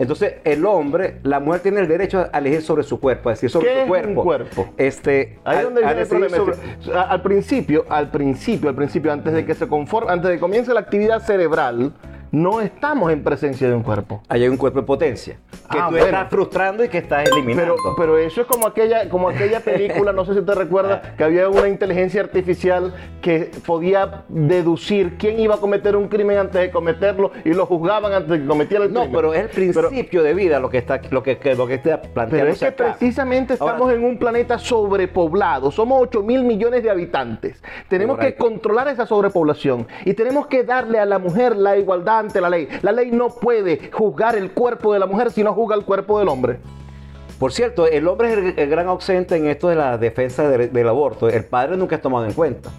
Entonces, 0.00 0.34
el 0.42 0.66
hombre, 0.66 1.20
la 1.22 1.38
mujer 1.38 1.60
tiene 1.60 1.80
el 1.80 1.86
derecho 1.86 2.26
a 2.32 2.38
elegir 2.38 2.62
sobre 2.62 2.82
su 2.82 2.98
cuerpo, 2.98 3.28
a 3.28 3.32
decir 3.32 3.48
sobre 3.48 3.68
¿Qué 3.68 3.74
su 3.74 3.80
es 3.82 3.86
cuerpo. 3.88 4.08
un 4.20 4.24
cuerpo? 4.26 4.68
Este, 4.76 5.38
Ahí 5.44 5.56
a- 5.56 5.58
es 5.60 5.64
donde 5.66 5.80
viene 5.84 6.00
el 6.00 6.08
problema. 6.08 6.36
sobre- 6.36 6.98
Al 6.98 7.22
principio, 7.22 7.84
al 7.88 8.10
principio, 8.10 8.68
al 8.70 8.74
principio, 8.74 9.12
antes 9.12 9.32
de 9.32 9.44
que 9.46 9.54
se 9.54 9.68
conforme, 9.68 10.10
antes 10.10 10.30
de 10.30 10.34
que 10.36 10.40
comience 10.40 10.74
la 10.74 10.80
actividad 10.80 11.20
cerebral, 11.22 11.92
no 12.34 12.60
estamos 12.60 13.12
en 13.12 13.22
presencia 13.22 13.68
de 13.68 13.74
un 13.74 13.82
cuerpo. 13.82 14.20
Ahí 14.28 14.42
hay 14.42 14.48
un 14.48 14.56
cuerpo 14.56 14.80
en 14.80 14.86
potencia. 14.86 15.36
Que 15.70 15.78
Ah, 15.78 15.84
tú 15.86 15.92
bueno. 15.92 16.06
estás 16.06 16.28
frustrando 16.30 16.84
y 16.84 16.88
que 16.88 16.98
estás 16.98 17.28
eliminando. 17.28 17.74
Pero, 17.82 17.94
pero 17.96 18.18
eso 18.18 18.40
es 18.40 18.46
como 18.46 18.66
aquella, 18.66 19.08
como 19.08 19.28
aquella 19.28 19.60
película, 19.60 20.12
no 20.12 20.24
sé 20.24 20.34
si 20.34 20.42
te 20.42 20.54
recuerdas, 20.54 21.00
que 21.16 21.22
había 21.24 21.48
una 21.48 21.68
inteligencia 21.68 22.20
artificial 22.22 22.92
que 23.22 23.50
podía 23.64 24.24
deducir 24.28 25.16
quién 25.16 25.38
iba 25.38 25.54
a 25.54 25.58
cometer 25.58 25.96
un 25.96 26.08
crimen 26.08 26.38
antes 26.38 26.60
de 26.60 26.70
cometerlo 26.70 27.30
y 27.44 27.54
lo 27.54 27.66
juzgaban 27.66 28.12
antes 28.12 28.30
de 28.30 28.40
que 28.40 28.46
cometiera 28.46 28.84
el 28.84 28.92
no, 28.92 29.02
crimen. 29.02 29.16
pero 29.16 29.32
es 29.34 29.40
el 29.56 29.70
Pero- 29.72 29.88
principio 29.88 30.22
de 30.22 30.34
vida 30.34 30.58
lo 30.58 30.68
que 30.70 30.78
está, 30.78 31.00
lo 31.10 31.22
que, 31.22 31.38
lo 31.56 31.66
que 31.66 31.74
está 31.74 32.02
planteando. 32.02 32.30
Pero 32.30 32.48
es 32.52 32.58
que 32.58 32.72
precisamente 32.72 33.54
estamos 33.54 33.92
en 33.92 34.04
un 34.04 34.18
planeta 34.18 34.58
sobrepoblado. 34.58 35.70
Somos 35.70 36.00
8 36.02 36.22
mil 36.22 36.42
millones 36.44 36.82
de 36.82 36.90
habitantes. 36.90 37.62
Tenemos 37.88 38.18
que 38.18 38.34
controlar 38.34 38.88
esa 38.88 39.06
sobrepoblación 39.06 39.86
y 40.04 40.14
tenemos 40.14 40.46
que 40.48 40.64
darle 40.64 40.98
a 40.98 41.06
la 41.06 41.18
mujer 41.18 41.56
la 41.56 41.76
igualdad 41.76 42.23
la 42.40 42.50
ley. 42.50 42.68
La 42.82 42.92
ley 42.92 43.10
no 43.10 43.28
puede 43.28 43.90
juzgar 43.92 44.36
el 44.36 44.52
cuerpo 44.52 44.92
de 44.92 44.98
la 44.98 45.06
mujer 45.06 45.30
si 45.30 45.42
no 45.42 45.52
juzga 45.52 45.76
el 45.76 45.84
cuerpo 45.84 46.18
del 46.18 46.28
hombre. 46.28 46.58
Por 47.38 47.52
cierto, 47.52 47.86
el 47.86 48.06
hombre 48.06 48.32
es 48.50 48.58
el, 48.58 48.70
gran 48.70 48.86
ausente 48.86 49.36
en 49.36 49.46
esto 49.46 49.68
de 49.68 49.74
la 49.74 49.98
defensa 49.98 50.48
de- 50.48 50.68
del 50.68 50.88
aborto. 50.88 51.28
El 51.28 51.44
padre 51.44 51.76
nunca 51.76 51.96
es 51.96 52.02
tomado 52.02 52.24
en 52.26 52.32
cuenta. 52.32 52.70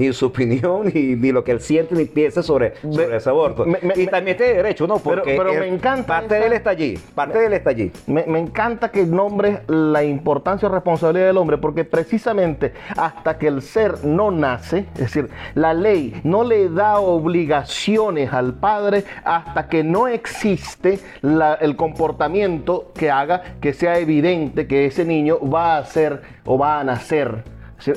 Ni 0.00 0.12
su 0.14 0.26
opinión, 0.26 0.90
ni, 0.94 1.14
ni 1.14 1.30
lo 1.30 1.44
que 1.44 1.52
él 1.52 1.60
siente, 1.60 1.94
ni 1.94 2.06
piensa 2.06 2.42
sobre, 2.42 2.74
sobre 2.80 3.08
Me- 3.08 3.16
ese 3.16 3.28
aborto. 3.28 3.66
me- 3.66 3.78
me- 3.82 3.94
y 4.00 4.06
también 4.06 4.34
tiene 4.36 4.54
derecho, 4.54 4.86
¿no? 4.86 4.96
Pero- 4.98 5.16
Porque 5.22 5.36
pero 5.36 5.52
él- 5.52 5.60
me 5.60 5.66
encanta 5.68 6.06
Parte 6.06 6.26
esa- 6.36 6.40
de 6.40 6.46
él 6.46 6.52
está 6.54 6.70
allí. 6.70 6.98
Parte 7.14 7.38
de 7.38 7.46
él 7.46 7.52
está 7.52 7.70
allí. 7.70 7.92
Me, 8.06 8.24
me 8.26 8.38
encanta 8.38 8.90
que 8.90 9.04
nombres 9.04 9.58
la 9.66 10.02
importancia 10.02 10.68
y 10.68 10.72
responsabilidad 10.72 11.26
del 11.26 11.36
hombre, 11.36 11.58
porque 11.58 11.84
precisamente 11.84 12.72
hasta 12.96 13.36
que 13.36 13.48
el 13.48 13.60
ser 13.60 14.02
no 14.04 14.30
nace, 14.30 14.86
es 14.94 15.00
decir, 15.00 15.28
la 15.54 15.74
ley 15.74 16.18
no 16.24 16.44
le 16.44 16.70
da 16.70 16.98
obligaciones 16.98 18.32
al 18.32 18.54
padre 18.54 19.04
hasta 19.24 19.68
que 19.68 19.84
no 19.84 20.08
existe 20.08 20.98
la- 21.20 21.54
el 21.54 21.76
comportamiento 21.76 22.90
que 22.94 23.10
haga 23.10 23.42
que 23.60 23.74
sea 23.74 23.98
evidente 23.98 24.66
que 24.66 24.86
ese 24.86 25.04
niño 25.04 25.38
va 25.46 25.76
a 25.76 25.84
ser 25.84 26.22
o 26.46 26.56
va 26.56 26.80
a 26.80 26.84
nacer. 26.84 27.44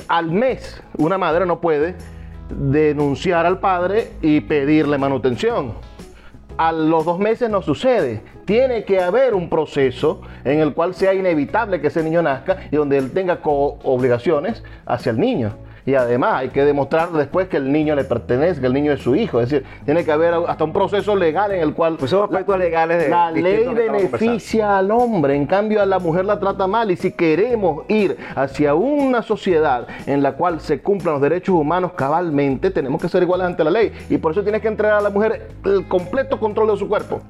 Al 0.08 0.30
mes 0.30 0.82
una 0.96 1.18
madre 1.18 1.46
no 1.46 1.60
puede 1.60 1.94
denunciar 2.50 3.46
al 3.46 3.58
padre 3.58 4.12
y 4.22 4.40
pedirle 4.40 4.98
manutención 4.98 5.72
a 6.56 6.70
los 6.70 7.04
dos 7.04 7.18
meses 7.18 7.50
no 7.50 7.62
sucede. 7.62 8.22
Tiene 8.44 8.84
que 8.84 9.00
haber 9.00 9.34
un 9.34 9.48
proceso 9.48 10.20
en 10.44 10.60
el 10.60 10.72
cual 10.72 10.94
sea 10.94 11.12
inevitable 11.12 11.80
que 11.80 11.88
ese 11.88 12.04
niño 12.04 12.22
nazca 12.22 12.58
y 12.70 12.76
donde 12.76 12.96
él 12.96 13.10
tenga 13.10 13.40
co- 13.40 13.78
obligaciones 13.82 14.62
hacia 14.86 15.10
el 15.10 15.18
niño. 15.18 15.50
Y 15.86 15.94
además 15.94 16.34
hay 16.36 16.48
que 16.48 16.64
demostrar 16.64 17.12
después 17.12 17.48
que 17.48 17.58
el 17.58 17.70
niño 17.70 17.94
le 17.94 18.04
pertenece, 18.04 18.58
que 18.60 18.66
el 18.66 18.72
niño 18.72 18.92
es 18.92 19.02
su 19.02 19.14
hijo. 19.14 19.40
Es 19.40 19.50
decir, 19.50 19.66
tiene 19.84 20.02
que 20.02 20.12
haber 20.12 20.32
hasta 20.48 20.64
un 20.64 20.72
proceso 20.72 21.14
legal 21.14 21.52
en 21.52 21.60
el 21.60 21.74
cual 21.74 21.96
Pues 21.98 22.10
son 22.10 22.24
aspectos 22.24 22.58
legales 22.58 23.02
de 23.02 23.08
la 23.10 23.30
ley 23.30 23.68
beneficia 23.68 24.78
al 24.78 24.90
hombre, 24.90 25.36
en 25.36 25.46
cambio 25.46 25.82
a 25.82 25.86
la 25.86 25.98
mujer 25.98 26.24
la 26.24 26.40
trata 26.40 26.66
mal. 26.66 26.90
Y 26.90 26.96
si 26.96 27.12
queremos 27.12 27.84
ir 27.88 28.16
hacia 28.34 28.74
una 28.74 29.22
sociedad 29.22 29.86
en 30.06 30.22
la 30.22 30.32
cual 30.32 30.60
se 30.60 30.80
cumplan 30.80 31.14
los 31.14 31.22
derechos 31.22 31.54
humanos 31.54 31.92
cabalmente, 31.92 32.70
tenemos 32.70 33.00
que 33.00 33.08
ser 33.10 33.22
iguales 33.22 33.46
ante 33.46 33.62
la 33.62 33.70
ley. 33.70 33.92
Y 34.08 34.16
por 34.16 34.32
eso 34.32 34.42
tienes 34.42 34.62
que 34.62 34.68
entregar 34.68 34.98
a 34.98 35.02
la 35.02 35.10
mujer 35.10 35.50
el 35.64 35.86
completo 35.86 36.40
control 36.40 36.68
de 36.68 36.76
su 36.78 36.88
cuerpo. 36.88 37.20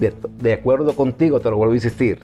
De, 0.00 0.12
de 0.40 0.52
acuerdo 0.52 0.96
contigo, 0.96 1.38
te 1.38 1.48
lo 1.50 1.56
vuelvo 1.56 1.72
a 1.72 1.76
insistir. 1.76 2.18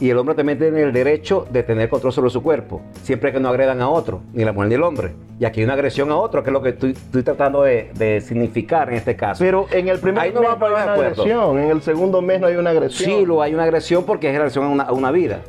Y 0.00 0.08
el 0.08 0.16
hombre 0.16 0.34
también 0.34 0.58
tiene 0.58 0.80
el 0.82 0.92
derecho 0.94 1.46
de 1.50 1.62
tener 1.62 1.90
control 1.90 2.10
sobre 2.12 2.30
su 2.30 2.42
cuerpo, 2.42 2.80
siempre 3.02 3.32
que 3.32 3.38
no 3.40 3.50
agredan 3.50 3.82
a 3.82 3.88
otro, 3.90 4.22
ni 4.32 4.44
la 4.44 4.52
mujer 4.52 4.70
ni 4.70 4.74
el 4.76 4.82
hombre. 4.82 5.12
Y 5.38 5.44
aquí 5.44 5.60
hay 5.60 5.64
una 5.64 5.74
agresión 5.74 6.10
a 6.10 6.16
otro, 6.16 6.42
que 6.42 6.48
es 6.48 6.52
lo 6.54 6.62
que 6.62 6.70
estoy, 6.70 6.92
estoy 6.92 7.22
tratando 7.22 7.62
de, 7.64 7.90
de 7.94 8.20
significar 8.22 8.88
en 8.88 8.94
este 8.96 9.14
caso. 9.14 9.44
Pero 9.44 9.66
en 9.70 9.88
el 9.88 9.98
primer 9.98 10.22
Ahí 10.22 10.32
no 10.32 10.40
mes 10.40 10.48
vamos 10.48 10.60
no 10.60 10.66
hay 10.66 10.72
una 10.82 10.92
acuerdo. 10.94 11.22
agresión, 11.22 11.58
en 11.58 11.70
el 11.70 11.82
segundo 11.82 12.22
mes 12.22 12.40
no 12.40 12.46
hay 12.46 12.56
una 12.56 12.70
agresión. 12.70 13.10
Sí, 13.10 13.26
lo 13.26 13.42
hay 13.42 13.52
una 13.52 13.64
agresión 13.64 14.04
porque 14.04 14.28
es 14.30 14.36
relación 14.36 14.64
a 14.64 14.68
una, 14.68 14.82
a 14.84 14.92
una 14.92 15.10
vida, 15.10 15.40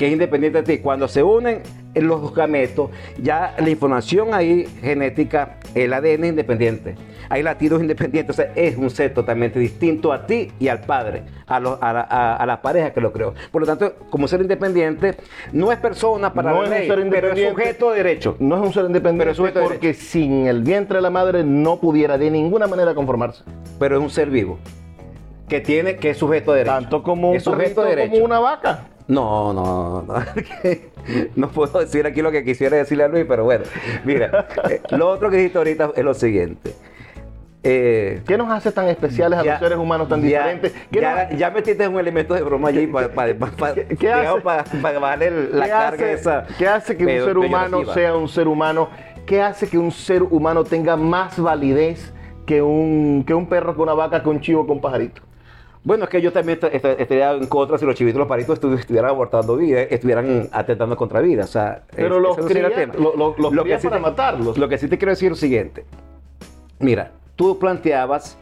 que 0.00 0.06
es 0.06 0.12
independiente 0.14 0.62
de 0.62 0.76
ti. 0.76 0.82
Cuando 0.82 1.08
se 1.08 1.22
unen 1.22 1.60
en 1.92 2.06
los 2.08 2.34
gametos, 2.34 2.88
ya 3.22 3.54
la 3.58 3.68
información 3.68 4.32
ahí 4.32 4.66
genética, 4.80 5.58
el 5.74 5.92
ADN 5.92 6.24
es 6.24 6.30
independiente. 6.30 6.94
Hay 7.28 7.42
latidos 7.42 7.82
independientes, 7.82 8.34
o 8.34 8.42
sea, 8.42 8.50
es 8.56 8.78
un 8.78 8.88
ser 8.88 9.12
totalmente 9.12 9.58
distinto 9.58 10.10
a 10.14 10.24
ti 10.24 10.52
y 10.58 10.68
al 10.68 10.80
padre, 10.80 11.24
a, 11.46 11.60
los- 11.60 11.76
a 11.82 11.92
la, 11.92 12.00
a- 12.00 12.36
a 12.36 12.46
la 12.46 12.62
pareja 12.62 12.94
que 12.94 13.02
lo 13.02 13.12
creó. 13.12 13.34
Por 13.52 13.60
lo 13.60 13.66
tanto, 13.66 13.92
como 14.08 14.26
ser 14.26 14.40
independiente, 14.40 15.16
no 15.52 15.70
es 15.70 15.76
persona 15.78 16.32
para 16.32 16.50
No 16.50 16.62
la 16.62 16.62
es 16.62 16.70
un 16.70 16.78
ley, 16.78 16.88
ser 16.88 17.10
pero 17.10 17.32
es 17.34 17.48
sujeto 17.50 17.90
de 17.90 17.96
derecho. 17.98 18.36
No 18.38 18.56
es 18.56 18.62
un 18.62 18.72
ser 18.72 18.86
independiente 18.86 19.20
Pero 19.20 19.30
es 19.32 19.36
sujeto 19.36 19.58
de 19.60 19.64
porque 19.66 19.92
sin 19.92 20.46
el 20.46 20.62
vientre 20.62 20.96
de 20.96 21.02
la 21.02 21.10
madre 21.10 21.44
no 21.44 21.78
pudiera 21.78 22.16
de 22.16 22.30
ninguna 22.30 22.66
manera 22.66 22.94
conformarse. 22.94 23.44
pero 23.78 23.98
es 23.98 24.02
un 24.02 24.08
ser 24.08 24.30
vivo 24.30 24.58
que 25.46 25.60
tiene 25.60 25.96
que 25.96 26.10
es 26.10 26.16
sujeto 26.16 26.52
de 26.52 26.58
derecho. 26.60 26.74
Tanto 26.74 27.02
como 27.02 27.30
un 27.32 27.36
es 27.36 27.42
sujeto 27.42 27.82
de 27.82 27.90
derecho. 27.90 28.12
como 28.12 28.24
una 28.24 28.38
vaca. 28.40 28.86
No, 29.10 29.52
no, 29.52 30.02
no. 30.02 30.14
No 31.34 31.48
puedo 31.48 31.80
decir 31.80 32.06
aquí 32.06 32.20
lo 32.22 32.30
que 32.30 32.44
quisiera 32.44 32.76
decirle 32.76 33.04
a 33.04 33.08
Luis, 33.08 33.24
pero 33.26 33.42
bueno. 33.44 33.64
Mira, 34.04 34.46
eh, 34.70 34.80
lo 34.90 35.08
otro 35.08 35.30
que 35.30 35.38
dijiste 35.38 35.58
ahorita 35.58 35.90
es 35.96 36.04
lo 36.04 36.14
siguiente. 36.14 36.74
Eh, 37.62 38.22
¿Qué 38.26 38.38
nos 38.38 38.50
hace 38.50 38.70
tan 38.72 38.88
especiales 38.88 39.38
a 39.38 39.44
los 39.44 39.58
seres 39.58 39.78
humanos 39.78 40.08
tan 40.08 40.20
ya- 40.22 40.26
diferentes? 40.46 40.72
¿Qué 40.90 41.00
ya, 41.00 41.28
nos- 41.28 41.38
ya 41.38 41.50
metiste 41.50 41.86
un 41.88 41.98
elemento 41.98 42.34
de 42.34 42.42
broma 42.42 42.68
allí 42.68 42.86
para 42.86 43.08
¿Qué- 43.74 43.96
qué 43.98 44.12
hace? 44.12 44.40
bajarle 44.80 45.30
la 45.52 45.64
¿Qué 45.64 45.70
carga 45.70 45.88
hace, 45.88 46.12
esa. 46.12 46.46
qué 46.58 46.68
hace 46.68 46.96
que 46.96 47.04
un 47.04 47.24
ser 47.26 47.38
humano 47.38 47.84
sea 47.92 48.16
un 48.16 48.28
ser 48.28 48.46
humano? 48.48 48.88
¿Qué 49.26 49.42
hace 49.42 49.68
que 49.68 49.78
un 49.78 49.90
ser 49.90 50.22
humano 50.22 50.64
tenga 50.64 50.96
más 50.96 51.38
validez 51.38 52.12
que 52.46 52.62
un, 52.62 53.24
que 53.26 53.34
un 53.34 53.46
perro, 53.46 53.74
que 53.74 53.82
una 53.82 53.94
vaca, 53.94 54.22
que 54.22 54.28
un 54.28 54.40
chivo, 54.40 54.64
que 54.64 54.72
un 54.72 54.80
pajarito? 54.80 55.22
Bueno, 55.82 56.04
es 56.04 56.10
que 56.10 56.20
yo 56.20 56.30
también 56.30 56.58
est- 56.62 56.74
est- 56.74 57.00
estaría 57.00 57.32
en 57.32 57.46
contra 57.46 57.78
si 57.78 57.86
los 57.86 57.94
chivitos 57.94 58.18
los 58.18 58.28
paritos 58.28 58.60
estu- 58.60 58.78
estuvieran 58.78 59.10
abortando 59.10 59.56
vida, 59.56 59.80
estuvieran 59.82 60.48
atentando 60.52 60.94
contra 60.96 61.20
vida. 61.20 61.44
O 61.44 61.46
sea, 61.46 61.82
Pero 61.96 62.16
es- 62.16 62.22
los 62.22 62.36
no 62.38 62.46
tema. 62.46 62.94
lo- 62.98 63.16
lo- 63.16 63.34
los 63.38 63.52
Lo 63.54 63.62
crían 63.62 63.78
que 63.78 63.82
sí 63.82 63.88
para 63.88 63.96
te- 63.96 64.02
matarlos. 64.02 64.58
Lo 64.58 64.68
que 64.68 64.76
sí 64.78 64.88
te 64.88 64.98
quiero 64.98 65.10
decir 65.12 65.26
es 65.26 65.30
lo 65.30 65.36
siguiente. 65.36 65.84
Mira, 66.80 67.12
tú 67.36 67.58
planteabas 67.58 68.36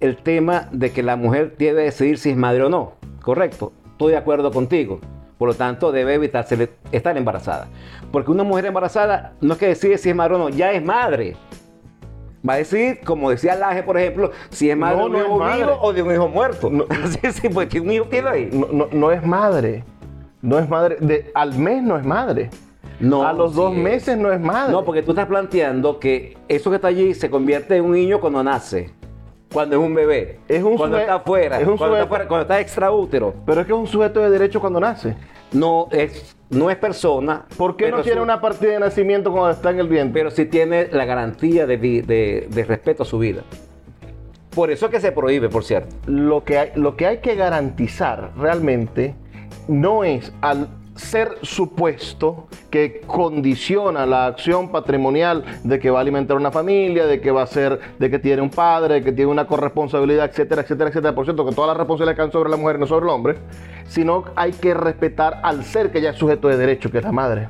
el 0.00 0.16
tema 0.16 0.68
de 0.72 0.90
que 0.92 1.02
la 1.02 1.14
mujer 1.16 1.54
debe 1.58 1.82
decidir 1.82 2.18
si 2.18 2.30
es 2.30 2.36
madre 2.36 2.64
o 2.64 2.68
no. 2.68 2.94
Correcto. 3.22 3.72
Estoy 3.92 4.12
de 4.12 4.18
acuerdo 4.18 4.50
contigo. 4.50 4.98
Por 5.38 5.48
lo 5.48 5.54
tanto, 5.54 5.92
debe 5.92 6.14
evitarse 6.14 6.70
estar 6.92 7.16
embarazada. 7.16 7.68
Porque 8.10 8.30
una 8.30 8.42
mujer 8.42 8.66
embarazada 8.66 9.32
no 9.40 9.52
es 9.54 9.58
que 9.60 9.68
decide 9.68 9.96
si 9.96 10.10
es 10.10 10.16
madre 10.16 10.34
o 10.34 10.38
no, 10.38 10.48
ya 10.48 10.72
es 10.72 10.84
madre. 10.84 11.36
Va 12.48 12.54
a 12.54 12.56
decir, 12.56 13.00
como 13.04 13.30
decía 13.30 13.54
Laje, 13.54 13.82
por 13.82 13.98
ejemplo, 13.98 14.30
si 14.48 14.70
es 14.70 14.76
madre 14.76 14.96
No, 14.96 15.02
de 15.02 15.06
un 15.08 15.12
no 15.12 15.18
hijo 15.26 15.38
madre. 15.38 15.56
vivo 15.64 15.78
o 15.82 15.92
de 15.92 16.02
un 16.02 16.12
hijo 16.12 16.28
muerto. 16.28 16.70
No. 16.70 16.84
sí, 17.22 17.32
sí, 17.32 17.48
porque 17.50 17.80
un 17.80 17.90
hijo 17.90 18.06
tiene 18.06 18.28
ahí. 18.28 18.48
No, 18.52 18.66
no- 18.72 18.88
no 18.90 19.12
es 19.12 19.24
madre. 19.24 19.84
No 20.40 20.58
es 20.58 20.68
madre. 20.68 20.96
De, 21.00 21.30
al 21.34 21.54
mes 21.58 21.82
no 21.82 21.96
es 21.98 22.04
madre. 22.04 22.48
No, 22.98 23.26
a 23.26 23.32
los 23.32 23.54
dos 23.54 23.72
sí 23.74 23.78
meses 23.80 24.16
no 24.18 24.32
es 24.32 24.40
madre. 24.40 24.72
No, 24.72 24.84
porque 24.84 25.02
tú 25.02 25.10
estás 25.12 25.26
planteando 25.26 25.98
que 25.98 26.36
eso 26.48 26.70
que 26.70 26.76
está 26.76 26.88
allí 26.88 27.14
se 27.14 27.28
convierte 27.30 27.76
en 27.76 27.84
un 27.84 27.92
niño 27.92 28.20
cuando 28.20 28.42
nace, 28.42 28.90
cuando 29.52 29.76
es 29.76 29.82
un 29.82 29.94
bebé, 29.94 30.38
Es 30.48 30.62
un 30.62 30.76
cuando 30.76 30.98
está 30.98 31.14
afuera, 31.14 31.58
es 31.60 31.64
cuando, 31.66 31.96
está 31.96 32.06
fuera, 32.08 32.28
cuando 32.28 32.42
está 32.42 32.60
extraútero. 32.60 33.34
Pero 33.46 33.60
es 33.62 33.66
que 33.66 33.72
es 33.72 33.78
un 33.78 33.86
sujeto 33.86 34.20
de 34.20 34.30
derecho 34.30 34.60
cuando 34.60 34.80
nace. 34.80 35.14
No 35.52 35.88
es, 35.90 36.36
no 36.50 36.68
es 36.70 36.76
persona. 36.76 37.46
¿Por 37.56 37.76
qué 37.76 37.90
no 37.90 38.02
tiene 38.02 38.18
su- 38.18 38.22
una 38.24 38.40
partida 38.40 38.72
de 38.72 38.80
nacimiento 38.80 39.30
cuando 39.32 39.50
está 39.50 39.70
en 39.70 39.78
el 39.80 39.88
vientre? 39.88 40.12
Pero 40.20 40.30
sí 40.30 40.46
tiene 40.46 40.88
la 40.92 41.04
garantía 41.04 41.66
de, 41.66 41.76
vi- 41.76 42.00
de- 42.02 42.48
de 42.50 42.64
respeto 42.64 43.02
a 43.04 43.06
su 43.06 43.18
vida. 43.18 43.42
Por 44.54 44.70
eso 44.72 44.86
es 44.86 44.92
que 44.92 45.00
se 45.00 45.12
prohíbe, 45.12 45.48
por 45.48 45.62
cierto. 45.64 45.94
lo 46.06 46.42
que 46.44 46.58
hay, 46.58 46.70
lo 46.74 46.96
que 46.96 47.06
hay 47.06 47.18
que 47.18 47.36
garantizar 47.36 48.32
realmente 48.36 49.14
no 49.68 50.02
es 50.02 50.32
al 50.40 50.68
ser 51.00 51.38
supuesto 51.42 52.46
que 52.70 53.00
condiciona 53.06 54.06
la 54.06 54.26
acción 54.26 54.70
patrimonial 54.70 55.44
de 55.64 55.78
que 55.78 55.90
va 55.90 55.98
a 55.98 56.02
alimentar 56.02 56.36
una 56.36 56.52
familia, 56.52 57.06
de 57.06 57.20
que 57.20 57.30
va 57.30 57.42
a 57.42 57.46
ser, 57.46 57.80
de 57.98 58.10
que 58.10 58.18
tiene 58.18 58.42
un 58.42 58.50
padre, 58.50 58.94
de 58.94 59.02
que 59.02 59.12
tiene 59.12 59.30
una 59.30 59.46
corresponsabilidad, 59.46 60.26
etcétera, 60.26 60.62
etcétera, 60.62 60.90
etcétera. 60.90 61.14
Por 61.14 61.24
cierto, 61.24 61.44
que 61.44 61.54
todas 61.54 61.68
las 61.68 61.76
responsabilidades 61.76 62.16
caen 62.18 62.32
sobre 62.32 62.50
la 62.50 62.56
mujer 62.56 62.78
no 62.78 62.86
sobre 62.86 63.06
el 63.06 63.10
hombre, 63.10 63.36
sino 63.88 64.24
hay 64.36 64.52
que 64.52 64.74
respetar 64.74 65.40
al 65.42 65.64
ser 65.64 65.90
que 65.90 66.00
ya 66.00 66.10
es 66.10 66.16
sujeto 66.16 66.48
de 66.48 66.56
derecho, 66.56 66.90
que 66.90 66.98
es 66.98 67.04
la 67.04 67.12
madre. 67.12 67.48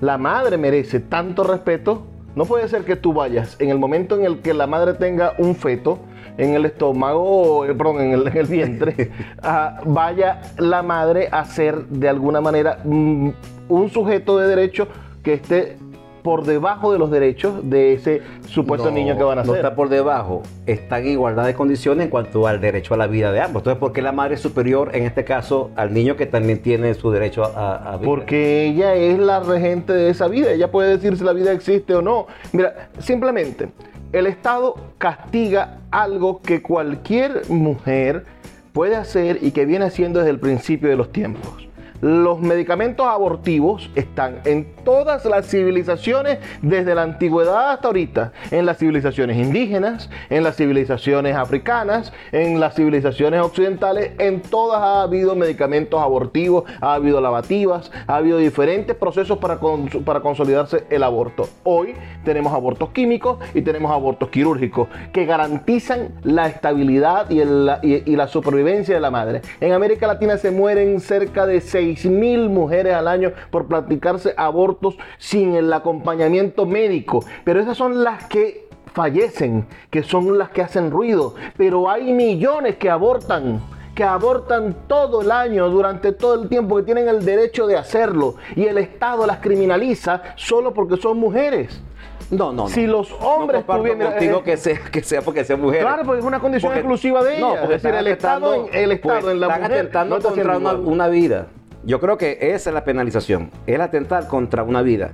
La 0.00 0.18
madre 0.18 0.58
merece 0.58 1.00
tanto 1.00 1.44
respeto. 1.44 2.06
No 2.34 2.44
puede 2.44 2.68
ser 2.68 2.84
que 2.84 2.96
tú 2.96 3.12
vayas 3.12 3.56
en 3.60 3.70
el 3.70 3.78
momento 3.78 4.16
en 4.18 4.24
el 4.24 4.40
que 4.40 4.54
la 4.54 4.66
madre 4.66 4.94
tenga 4.94 5.34
un 5.38 5.54
feto 5.54 5.98
en 6.38 6.54
el 6.54 6.64
estómago, 6.64 7.64
eh, 7.64 7.74
perdón, 7.74 8.00
en 8.00 8.12
el, 8.12 8.26
en 8.28 8.36
el 8.36 8.46
vientre, 8.46 9.10
ah, 9.42 9.80
vaya 9.84 10.40
la 10.58 10.82
madre 10.82 11.28
a 11.30 11.44
ser 11.44 11.84
de 11.86 12.08
alguna 12.08 12.40
manera 12.40 12.78
mm, 12.84 13.30
un 13.68 13.90
sujeto 13.90 14.38
de 14.38 14.48
derecho 14.48 14.88
que 15.22 15.34
esté 15.34 15.76
por 16.22 16.44
debajo 16.44 16.92
de 16.92 16.98
los 17.00 17.10
derechos 17.10 17.68
de 17.68 17.94
ese 17.94 18.22
supuesto 18.46 18.88
No, 18.90 18.94
niño 18.94 19.16
que 19.16 19.24
van 19.24 19.38
a 19.38 19.42
No 19.42 19.48
nacer. 19.48 19.64
está 19.64 19.74
por 19.74 19.88
debajo, 19.88 20.42
está 20.66 21.00
en 21.00 21.08
igualdad 21.08 21.46
de 21.46 21.54
condiciones 21.54 22.04
en 22.04 22.10
cuanto 22.10 22.46
al 22.46 22.60
derecho 22.60 22.94
a 22.94 22.96
la 22.96 23.08
vida 23.08 23.32
de 23.32 23.40
ambos. 23.40 23.62
Entonces, 23.62 23.80
¿por 23.80 23.92
qué 23.92 24.02
la 24.02 24.12
madre 24.12 24.34
es 24.36 24.40
superior 24.40 24.90
en 24.94 25.04
este 25.04 25.24
caso 25.24 25.70
al 25.74 25.92
niño 25.92 26.16
que 26.16 26.26
también 26.26 26.62
tiene 26.62 26.94
su 26.94 27.10
derecho 27.10 27.44
a, 27.44 27.94
a 27.94 27.96
vida? 27.96 28.06
Porque 28.06 28.66
ella 28.66 28.94
es 28.94 29.18
la 29.18 29.40
regente 29.40 29.92
de 29.92 30.10
esa 30.10 30.28
vida. 30.28 30.52
Ella 30.52 30.70
puede 30.70 30.90
decir 30.96 31.16
si 31.16 31.24
la 31.24 31.32
vida 31.32 31.50
existe 31.52 31.92
o 31.94 32.02
no. 32.02 32.26
Mira, 32.52 32.90
simplemente, 33.00 33.68
el 34.12 34.26
Estado 34.26 34.76
castiga 34.98 35.78
algo 35.90 36.40
que 36.42 36.62
cualquier 36.62 37.48
mujer 37.48 38.24
puede 38.72 38.96
hacer 38.96 39.38
y 39.42 39.52
que 39.52 39.64
viene 39.66 39.86
haciendo 39.86 40.20
desde 40.20 40.30
el 40.30 40.38
principio 40.38 40.88
de 40.88 40.96
los 40.96 41.12
tiempos. 41.12 41.68
Los 42.02 42.40
medicamentos 42.40 43.06
abortivos 43.06 43.88
están 43.94 44.40
en 44.44 44.66
todas 44.82 45.24
las 45.24 45.46
civilizaciones, 45.46 46.38
desde 46.60 46.96
la 46.96 47.02
antigüedad 47.02 47.70
hasta 47.70 47.86
ahorita, 47.86 48.32
en 48.50 48.66
las 48.66 48.78
civilizaciones 48.78 49.36
indígenas, 49.36 50.10
en 50.28 50.42
las 50.42 50.56
civilizaciones 50.56 51.36
africanas, 51.36 52.12
en 52.32 52.58
las 52.58 52.74
civilizaciones 52.74 53.40
occidentales, 53.40 54.14
en 54.18 54.42
todas 54.42 54.80
ha 54.82 55.02
habido 55.02 55.36
medicamentos 55.36 56.02
abortivos, 56.02 56.64
ha 56.80 56.94
habido 56.94 57.20
lavativas, 57.20 57.92
ha 58.08 58.16
habido 58.16 58.38
diferentes 58.38 58.96
procesos 58.96 59.38
para, 59.38 59.60
para 60.04 60.22
consolidarse 60.22 60.82
el 60.90 61.04
aborto. 61.04 61.48
Hoy 61.62 61.94
tenemos 62.24 62.52
abortos 62.52 62.88
químicos 62.88 63.38
y 63.54 63.62
tenemos 63.62 63.92
abortos 63.92 64.28
quirúrgicos 64.30 64.88
que 65.12 65.24
garantizan 65.24 66.08
la 66.24 66.48
estabilidad 66.48 67.30
y, 67.30 67.42
y 67.42 68.16
la 68.16 68.26
supervivencia 68.26 68.92
de 68.92 69.00
la 69.00 69.12
madre. 69.12 69.42
En 69.60 69.70
América 69.70 70.08
Latina 70.08 70.36
se 70.36 70.50
mueren 70.50 70.98
cerca 70.98 71.46
de 71.46 71.60
6 71.60 71.91
mil 72.04 72.48
mujeres 72.48 72.94
al 72.94 73.08
año 73.08 73.32
por 73.50 73.66
practicarse 73.66 74.34
abortos 74.36 74.96
sin 75.18 75.54
el 75.54 75.72
acompañamiento 75.72 76.66
médico. 76.66 77.24
Pero 77.44 77.60
esas 77.60 77.76
son 77.76 78.02
las 78.02 78.24
que 78.24 78.68
fallecen, 78.92 79.66
que 79.90 80.02
son 80.02 80.38
las 80.38 80.50
que 80.50 80.62
hacen 80.62 80.90
ruido. 80.90 81.34
Pero 81.56 81.90
hay 81.90 82.12
millones 82.12 82.76
que 82.76 82.90
abortan 82.90 83.60
que 83.94 84.04
abortan 84.04 84.74
todo 84.86 85.20
el 85.20 85.30
año, 85.30 85.68
durante 85.68 86.12
todo 86.12 86.42
el 86.42 86.48
tiempo, 86.48 86.76
que 86.76 86.82
tienen 86.82 87.08
el 87.08 87.24
derecho 87.24 87.66
de 87.66 87.76
hacerlo 87.76 88.36
y 88.56 88.64
el 88.64 88.78
Estado 88.78 89.26
las 89.26 89.38
criminaliza 89.38 90.22
solo 90.36 90.72
porque 90.72 90.96
son 90.96 91.18
mujeres. 91.18 91.82
No, 92.30 92.50
no, 92.50 92.68
Si 92.68 92.86
los 92.86 93.12
hombres 93.20 93.62
no 93.68 93.76
tuvieran. 93.76 94.22
eh, 94.22 94.42
que 94.42 94.56
sea, 94.56 94.78
que 94.90 95.02
sea 95.02 95.20
porque 95.20 95.44
sean 95.44 95.60
mujeres. 95.60 95.84
Claro, 95.84 96.04
porque 96.04 96.20
es 96.20 96.24
una 96.24 96.40
condición 96.40 96.72
exclusiva 96.72 97.22
de 97.22 97.36
ellas. 97.36 97.40
No, 97.40 97.60
porque 97.60 97.74
es 97.74 97.82
decir, 97.82 97.98
el 97.98 98.06
Estado, 98.06 98.54
en, 98.54 98.68
el 98.72 98.92
Estado 98.92 99.20
pues, 99.20 99.32
en 99.34 99.40
la 99.40 99.46
están 99.48 99.60
mujer 99.60 99.78
atentando 99.78 100.18
no 100.18 100.22
contra 100.22 100.56
una, 100.56 100.72
una 100.72 101.08
vida. 101.08 101.48
Yo 101.84 102.00
creo 102.00 102.16
que 102.16 102.38
esa 102.40 102.70
es 102.70 102.74
la 102.74 102.84
penalización, 102.84 103.50
es 103.66 103.80
atentar 103.80 104.28
contra 104.28 104.62
una 104.62 104.82
vida. 104.82 105.12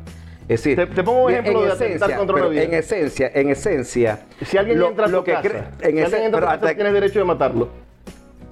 Es 0.48 0.62
decir, 0.62 0.76
te, 0.76 0.86
te 0.86 1.02
pongo 1.02 1.24
un 1.24 1.32
ejemplo 1.32 1.62
de 1.62 1.68
esencia, 1.68 1.86
atentar 1.86 2.18
contra 2.18 2.36
una 2.36 2.48
vida. 2.48 2.62
En 2.62 2.74
esencia, 2.74 3.30
en 3.34 3.50
esencia. 3.50 4.20
Si 4.44 4.56
alguien 4.56 4.78
lo, 4.78 4.88
entra 4.88 5.06
a 5.06 5.10
tu 5.10 5.24
que 5.24 5.32
casa, 5.32 5.70
si 5.80 5.88
en 5.88 6.04
alguien 6.04 6.22
entra 6.22 6.52
a 6.52 6.54
tu 6.56 6.60
casa, 6.60 6.74
tienes 6.74 6.92
derecho 6.92 7.18
de 7.18 7.24
matarlo. 7.24 7.87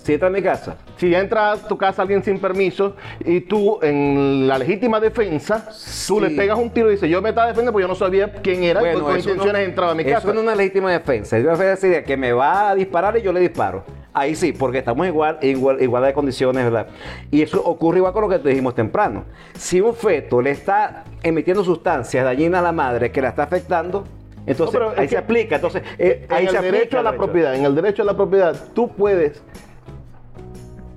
Si 0.07 0.13
entra 0.15 0.29
a 0.29 0.31
mi 0.31 0.41
casa, 0.41 0.77
Si 0.97 1.13
entra 1.15 1.53
a 1.53 1.57
tu 1.57 1.77
casa 1.77 2.01
alguien 2.03 2.23
sin 2.23 2.39
permiso 2.39 2.95
y 3.25 3.41
tú 3.41 3.79
en 3.83 4.47
la 4.49 4.57
legítima 4.57 5.01
defensa, 5.01 5.67
tú 6.07 6.17
Sí. 6.17 6.21
le 6.21 6.31
pegas 6.31 6.57
un 6.59 6.71
tiro 6.71 6.89
y 6.89 6.93
dices, 6.93 7.11
yo 7.11 7.21
me 7.21 7.31
estaba 7.31 7.49
defendiendo 7.49 7.73
porque 7.73 7.83
yo 7.83 7.89
no 7.89 7.95
sabía 7.97 8.33
quién 8.33 8.63
era, 8.63 8.81
bueno, 8.81 9.01
con 9.01 9.17
eso 9.17 9.31
intenciones 9.31 9.63
no- 9.63 9.69
entraba 9.69 9.93
a 9.93 9.95
mi 9.97 10.03
eso 10.05 10.13
casa. 10.13 10.29
no 10.29 10.35
es 10.35 10.39
una 10.47 10.55
legítima 10.55 10.93
defensa. 10.93 11.37
Es 11.37 11.43
una 11.45 11.53
defensa 11.57 11.87
de 11.89 12.05
que 12.05 12.17
me 12.17 12.33
va 12.33 12.71
a 12.71 12.75
disparar 12.77 13.17
y 13.19 13.23
yo 13.23 13.33
le 13.33 13.41
disparo. 13.41 13.85
Ahí 14.15 14.35
sí, 14.35 14.53
porque 14.53 14.79
estamos 14.79 15.07
igual, 15.07 15.39
igual, 15.43 15.83
igualdad 15.83 16.09
de 16.09 16.15
condiciones, 16.15 16.65
¿verdad? 16.65 16.87
Y 17.31 17.43
eso 17.43 17.61
ocurre 17.63 17.99
igual 17.99 18.13
con 18.15 18.23
lo 18.23 18.29
que 18.31 18.39
te 18.39 18.49
dijimos 18.49 18.75
temprano. 18.75 19.25
Si 19.59 19.81
un 19.83 19.93
feto 19.95 20.41
le 20.41 20.53
está 20.53 21.05
emitiendo 21.23 21.63
sustancias 21.65 22.25
dañinas 22.25 22.61
a 22.61 22.63
la 22.63 22.73
madre 22.73 23.11
que 23.11 23.21
la 23.21 23.29
está 23.29 23.43
afectando, 23.43 24.05
entonces 24.47 24.81
No, 24.81 24.93
ahí 24.97 25.09
se 25.09 25.19
aplica. 25.19 25.57
Entonces, 25.57 25.83
eh, 25.99 26.25
en 26.31 26.33
ahí 26.35 26.45
el 26.47 26.51
se 26.53 26.63
derecho 26.63 26.79
aplica 26.97 27.01
a 27.01 27.03
la 27.03 27.13
propiedad, 27.17 27.55
en 27.57 27.65
el 27.67 27.75
derecho 27.75 28.03
a 28.03 28.05
la 28.07 28.17
propiedad, 28.17 28.57
tú 28.75 28.89
puedes 28.89 29.43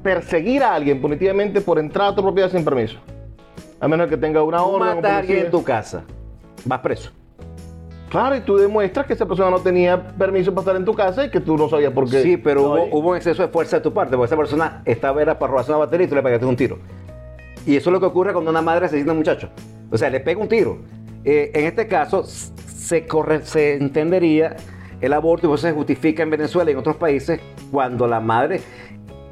perseguir 0.10 0.64
a 0.64 0.74
alguien 0.74 1.00
punitivamente 1.00 1.62
por 1.62 1.78
entrar 1.78 2.08
a 2.08 2.16
tu 2.16 2.24
propiedad 2.24 2.50
sin 2.50 2.66
permiso. 2.66 2.98
A 3.80 3.88
menos 3.88 4.10
que 4.10 4.18
tenga 4.18 4.42
una 4.42 4.64
orden. 4.64 4.82
o 4.82 4.96
matas 4.96 5.12
a 5.12 5.18
alguien 5.20 5.46
en 5.46 5.52
tu 5.52 5.64
casa, 5.64 6.04
vas 6.66 6.80
preso. 6.80 7.12
Claro, 8.10 8.36
y 8.36 8.40
tú 8.40 8.58
demuestras 8.58 9.06
que 9.06 9.14
esa 9.14 9.28
persona 9.28 9.52
no 9.52 9.60
tenía 9.60 10.02
permiso 10.18 10.52
para 10.52 10.62
estar 10.62 10.76
en 10.78 10.86
tu 10.86 10.96
casa 10.96 11.26
y 11.26 11.30
que 11.30 11.40
tú 11.40 11.56
no 11.56 11.70
sabías 11.70 11.94
por 11.94 12.10
qué. 12.10 12.24
Sí, 12.24 12.38
pero 12.38 12.88
hubo, 12.92 13.10
un 13.12 13.18
exceso 13.18 13.44
de 13.44 13.50
fuerza 13.50 13.78
de 13.78 13.84
tu 13.84 13.94
parte, 13.94 14.18
porque 14.18 14.26
esa 14.26 14.36
persona 14.36 14.82
estaba 14.84 15.22
era 15.22 15.38
para 15.38 15.52
robarse 15.52 15.70
una 15.70 15.78
batería 15.78 16.08
y 16.08 16.10
tú 16.10 16.16
le 16.16 16.24
pegaste 16.24 16.46
un 16.48 16.56
tiro. 16.56 16.80
Y 17.68 17.76
eso 17.76 17.92
es 17.92 17.94
lo 17.94 18.00
que 18.00 18.08
ocurre 18.08 18.34
cuando 18.34 18.50
una 18.50 18.64
madre 18.64 18.88
asesina 18.88 19.12
a 19.12 19.14
un 19.14 19.20
muchacho. 19.20 19.50
O 19.92 19.98
sea, 19.98 20.10
le 20.10 20.22
pega 20.22 20.42
un 20.42 20.48
tiro. 20.48 20.80
Eh, 21.24 21.52
en 21.54 21.66
este 21.66 21.86
caso, 21.88 22.24
se, 22.24 23.06
corre, 23.06 23.46
se 23.46 23.76
entendería 23.76 24.56
el 25.02 25.14
aborto 25.14 25.48
y 25.48 25.54
eso 25.54 25.68
se 25.68 25.72
justifica 25.72 26.24
en 26.24 26.32
Venezuela 26.32 26.72
y 26.72 26.74
en 26.74 26.80
otros 26.80 26.96
países 26.96 27.40
cuando 27.72 28.08
la 28.08 28.20
madre 28.20 28.60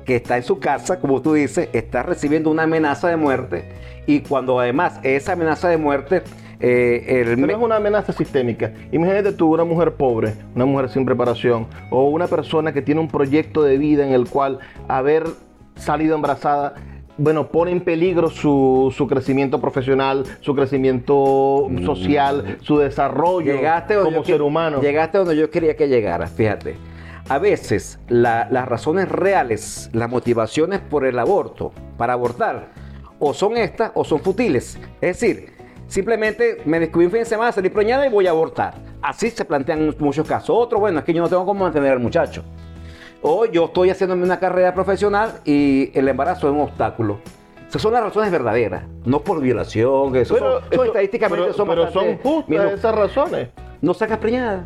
que 0.08 0.16
está 0.16 0.38
en 0.38 0.44
su 0.44 0.58
casa, 0.60 1.00
como 1.00 1.22
tú 1.22 1.34
dices, 1.34 1.70
está 1.74 2.02
recibiendo 2.02 2.50
una 2.50 2.64
amenaza 2.64 3.10
de 3.10 3.18
muerte 3.18 3.70
y 4.08 4.22
cuando 4.22 4.60
además 4.60 5.00
esa 5.04 5.34
amenaza 5.34 5.68
de 5.70 5.78
muerte... 5.78 6.24
eh, 6.60 7.24
el 7.30 7.36
Pero 7.40 7.52
es 7.58 7.62
una 7.62 7.76
amenaza 7.76 8.14
sistémica. 8.14 8.72
Imagínate 8.92 9.34
tú, 9.34 9.54
una 9.54 9.64
mujer 9.66 9.94
pobre, 9.94 10.34
una 10.56 10.66
mujer 10.66 10.90
sin 10.90 11.06
preparación, 11.06 11.68
o 11.92 12.10
una 12.10 12.26
persona 12.28 12.72
que 12.74 12.82
tiene 12.82 13.00
un 13.02 13.10
proyecto 13.10 13.62
de 13.62 13.78
vida 13.78 14.08
en 14.08 14.14
el 14.14 14.28
cual 14.28 14.58
haber 14.88 15.26
salido 15.76 16.16
embarazada, 16.16 16.74
bueno, 17.20 17.48
pone 17.50 17.72
en 17.72 17.82
peligro 17.82 18.30
su, 18.30 18.92
su 18.96 19.08
crecimiento 19.08 19.60
profesional, 19.60 20.24
su 20.40 20.56
crecimiento 20.56 21.68
social, 21.86 22.58
su 22.62 22.78
desarrollo 22.80 23.54
Llegaste 23.54 23.96
como 24.02 24.24
que- 24.24 24.32
ser 24.32 24.42
humano. 24.42 24.82
Llegaste 24.82 25.18
donde 25.20 25.36
yo 25.36 25.50
quería 25.52 25.76
que 25.76 25.88
llegaras, 25.90 26.32
fíjate. 26.32 26.76
A 27.30 27.40
veces 27.40 28.00
la- 28.08 28.48
las 28.50 28.68
razones 28.68 29.10
reales, 29.10 29.90
las 29.94 30.10
motivaciones 30.10 30.80
por 30.80 31.06
el 31.06 31.20
aborto, 31.20 31.74
para 31.98 32.14
abortar, 32.14 32.70
o 33.20 33.34
son 33.34 33.58
estas 33.58 33.92
o 33.96 34.06
son 34.06 34.22
futiles. 34.22 34.80
Es 35.02 35.20
decir, 35.20 35.54
simplemente 35.88 36.62
me 36.66 36.80
descubrí 36.80 37.06
un 37.08 37.12
fin 37.12 37.20
de 37.22 37.26
semana, 37.26 37.52
salí 37.52 37.70
preñada 37.70 38.06
y 38.08 38.10
voy 38.10 38.28
a 38.28 38.30
abortar. 38.30 38.76
Así 39.02 39.30
se 39.30 39.44
plantean 39.44 39.86
mu- 39.88 39.94
muchos 40.00 40.26
casos. 40.28 40.52
Otro, 40.58 40.80
bueno, 40.80 41.00
es 41.00 41.06
que 41.06 41.14
yo 41.14 41.22
no 41.22 41.28
tengo 41.30 41.46
cómo 41.46 41.64
mantener 41.66 41.92
al 41.92 42.00
muchacho. 42.00 42.44
O 43.22 43.46
yo 43.46 43.66
estoy 43.66 43.90
haciéndome 43.90 44.24
una 44.24 44.40
carrera 44.40 44.74
profesional 44.74 45.42
y 45.44 45.92
el 45.98 46.08
embarazo 46.08 46.48
es 46.48 46.54
un 46.54 46.62
obstáculo. 46.62 47.20
Esas 47.68 47.82
son 47.82 47.92
las 47.92 48.04
razones 48.04 48.32
verdaderas, 48.32 48.84
no 49.04 49.20
por 49.22 49.42
violación, 49.42 50.16
eso 50.16 50.36
Pero, 50.36 50.52
son, 50.54 50.62
son 50.64 50.74
eso- 50.74 50.84
estadísticamente 50.86 51.44
pero- 51.48 51.58
son 51.58 51.68
pero 51.68 51.82
bastante- 51.84 52.14
son 52.14 52.18
justas 52.32 52.50
Mira, 52.50 52.72
esas 52.72 52.96
razones. 52.96 53.50
no 53.82 53.94
sacas 53.94 54.20
preñada. 54.20 54.66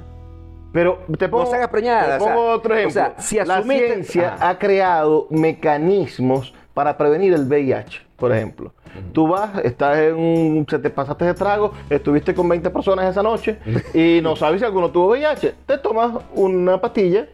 Pero 0.73 0.99
te 1.17 1.27
pongo, 1.27 1.43
No 1.43 1.49
se 1.49 1.55
haga 1.57 1.69
preñada, 1.69 2.17
te 2.17 2.23
o 2.23 2.25
sea, 2.25 2.33
pongo 2.35 2.49
otro 2.51 2.73
o 2.73 2.77
ejemplo. 2.77 2.93
sea, 2.93 3.15
si 3.19 3.35
la 3.37 3.61
ciencia 3.61 4.33
Ajá. 4.35 4.49
ha 4.49 4.59
creado 4.59 5.27
mecanismos 5.29 6.53
para 6.73 6.97
prevenir 6.97 7.33
el 7.33 7.45
VIH, 7.45 8.01
por 8.15 8.31
ejemplo. 8.31 8.73
Tú 9.13 9.27
vas, 9.27 9.57
estás 9.63 9.97
en 9.99 10.15
un, 10.15 10.65
se 10.69 10.77
te 10.79 10.89
pasaste 10.89 11.23
de 11.25 11.33
trago, 11.33 11.71
estuviste 11.89 12.33
con 12.33 12.47
20 12.49 12.69
personas 12.69 13.09
esa 13.09 13.23
noche 13.23 13.57
y 13.93 14.19
no 14.21 14.35
sabes 14.35 14.59
si 14.59 14.65
alguno 14.65 14.89
tuvo 14.91 15.11
VIH. 15.11 15.55
Te 15.65 15.77
tomas 15.77 16.11
una 16.35 16.79
pastilla 16.79 17.27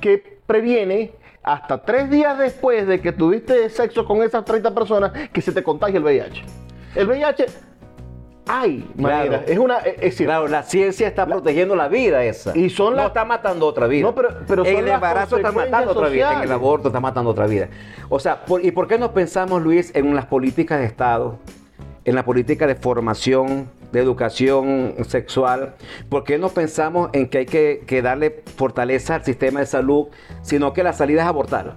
que 0.00 0.38
previene 0.46 1.12
hasta 1.42 1.82
tres 1.82 2.08
días 2.08 2.38
después 2.38 2.86
de 2.86 3.00
que 3.00 3.10
tuviste 3.12 3.68
sexo 3.68 4.04
con 4.04 4.22
esas 4.22 4.44
30 4.44 4.72
personas 4.72 5.12
que 5.32 5.40
se 5.40 5.50
te 5.50 5.62
contagie 5.62 5.96
el 5.98 6.04
VIH. 6.04 6.44
El 6.94 7.08
VIH 7.08 7.46
hay 8.46 8.80
Claro. 8.96 9.30
manera, 9.30 9.44
es 9.46 9.58
una, 9.58 9.78
es 9.78 10.00
decir, 10.00 10.26
Claro, 10.26 10.48
la 10.48 10.62
ciencia 10.62 11.06
está 11.06 11.26
protegiendo 11.26 11.76
la 11.76 11.88
vida 11.88 12.24
esa. 12.24 12.56
Y 12.56 12.70
son 12.70 12.90
no 12.94 12.96
las- 12.98 13.06
está 13.08 13.24
matando 13.24 13.66
otra 13.66 13.86
vida. 13.86 14.02
No, 14.02 14.14
pero- 14.14 14.30
pero 14.46 14.64
en 14.66 14.76
el 14.78 14.88
embarazo 14.88 15.36
está 15.36 15.52
matando 15.52 15.92
otra 15.92 16.08
vida. 16.08 16.34
En 16.36 16.42
el 16.42 16.52
aborto 16.52 16.88
está 16.88 17.00
matando 17.00 17.30
otra 17.30 17.46
vida. 17.46 17.68
O 18.08 18.18
sea, 18.18 18.44
por- 18.44 18.64
¿y 18.64 18.70
por 18.72 18.88
qué 18.88 18.98
no 18.98 19.12
pensamos, 19.12 19.62
Luis, 19.62 19.90
en 19.94 20.14
las 20.14 20.26
políticas 20.26 20.80
de 20.80 20.86
Estado, 20.86 21.38
en 22.04 22.14
la 22.16 22.24
política 22.24 22.66
de 22.66 22.74
formación, 22.74 23.68
de 23.92 24.00
educación 24.00 24.94
sexual? 25.06 25.74
¿Por 26.08 26.24
qué 26.24 26.38
no 26.38 26.48
pensamos 26.48 27.10
en 27.12 27.28
que 27.28 27.38
hay 27.38 27.46
que, 27.46 27.84
que 27.86 28.02
darle 28.02 28.42
fortaleza 28.56 29.14
al 29.16 29.24
sistema 29.24 29.60
de 29.60 29.66
salud, 29.66 30.08
sino 30.42 30.72
que 30.72 30.82
la 30.82 30.92
salida 30.92 31.22
es 31.22 31.28
abortar? 31.28 31.74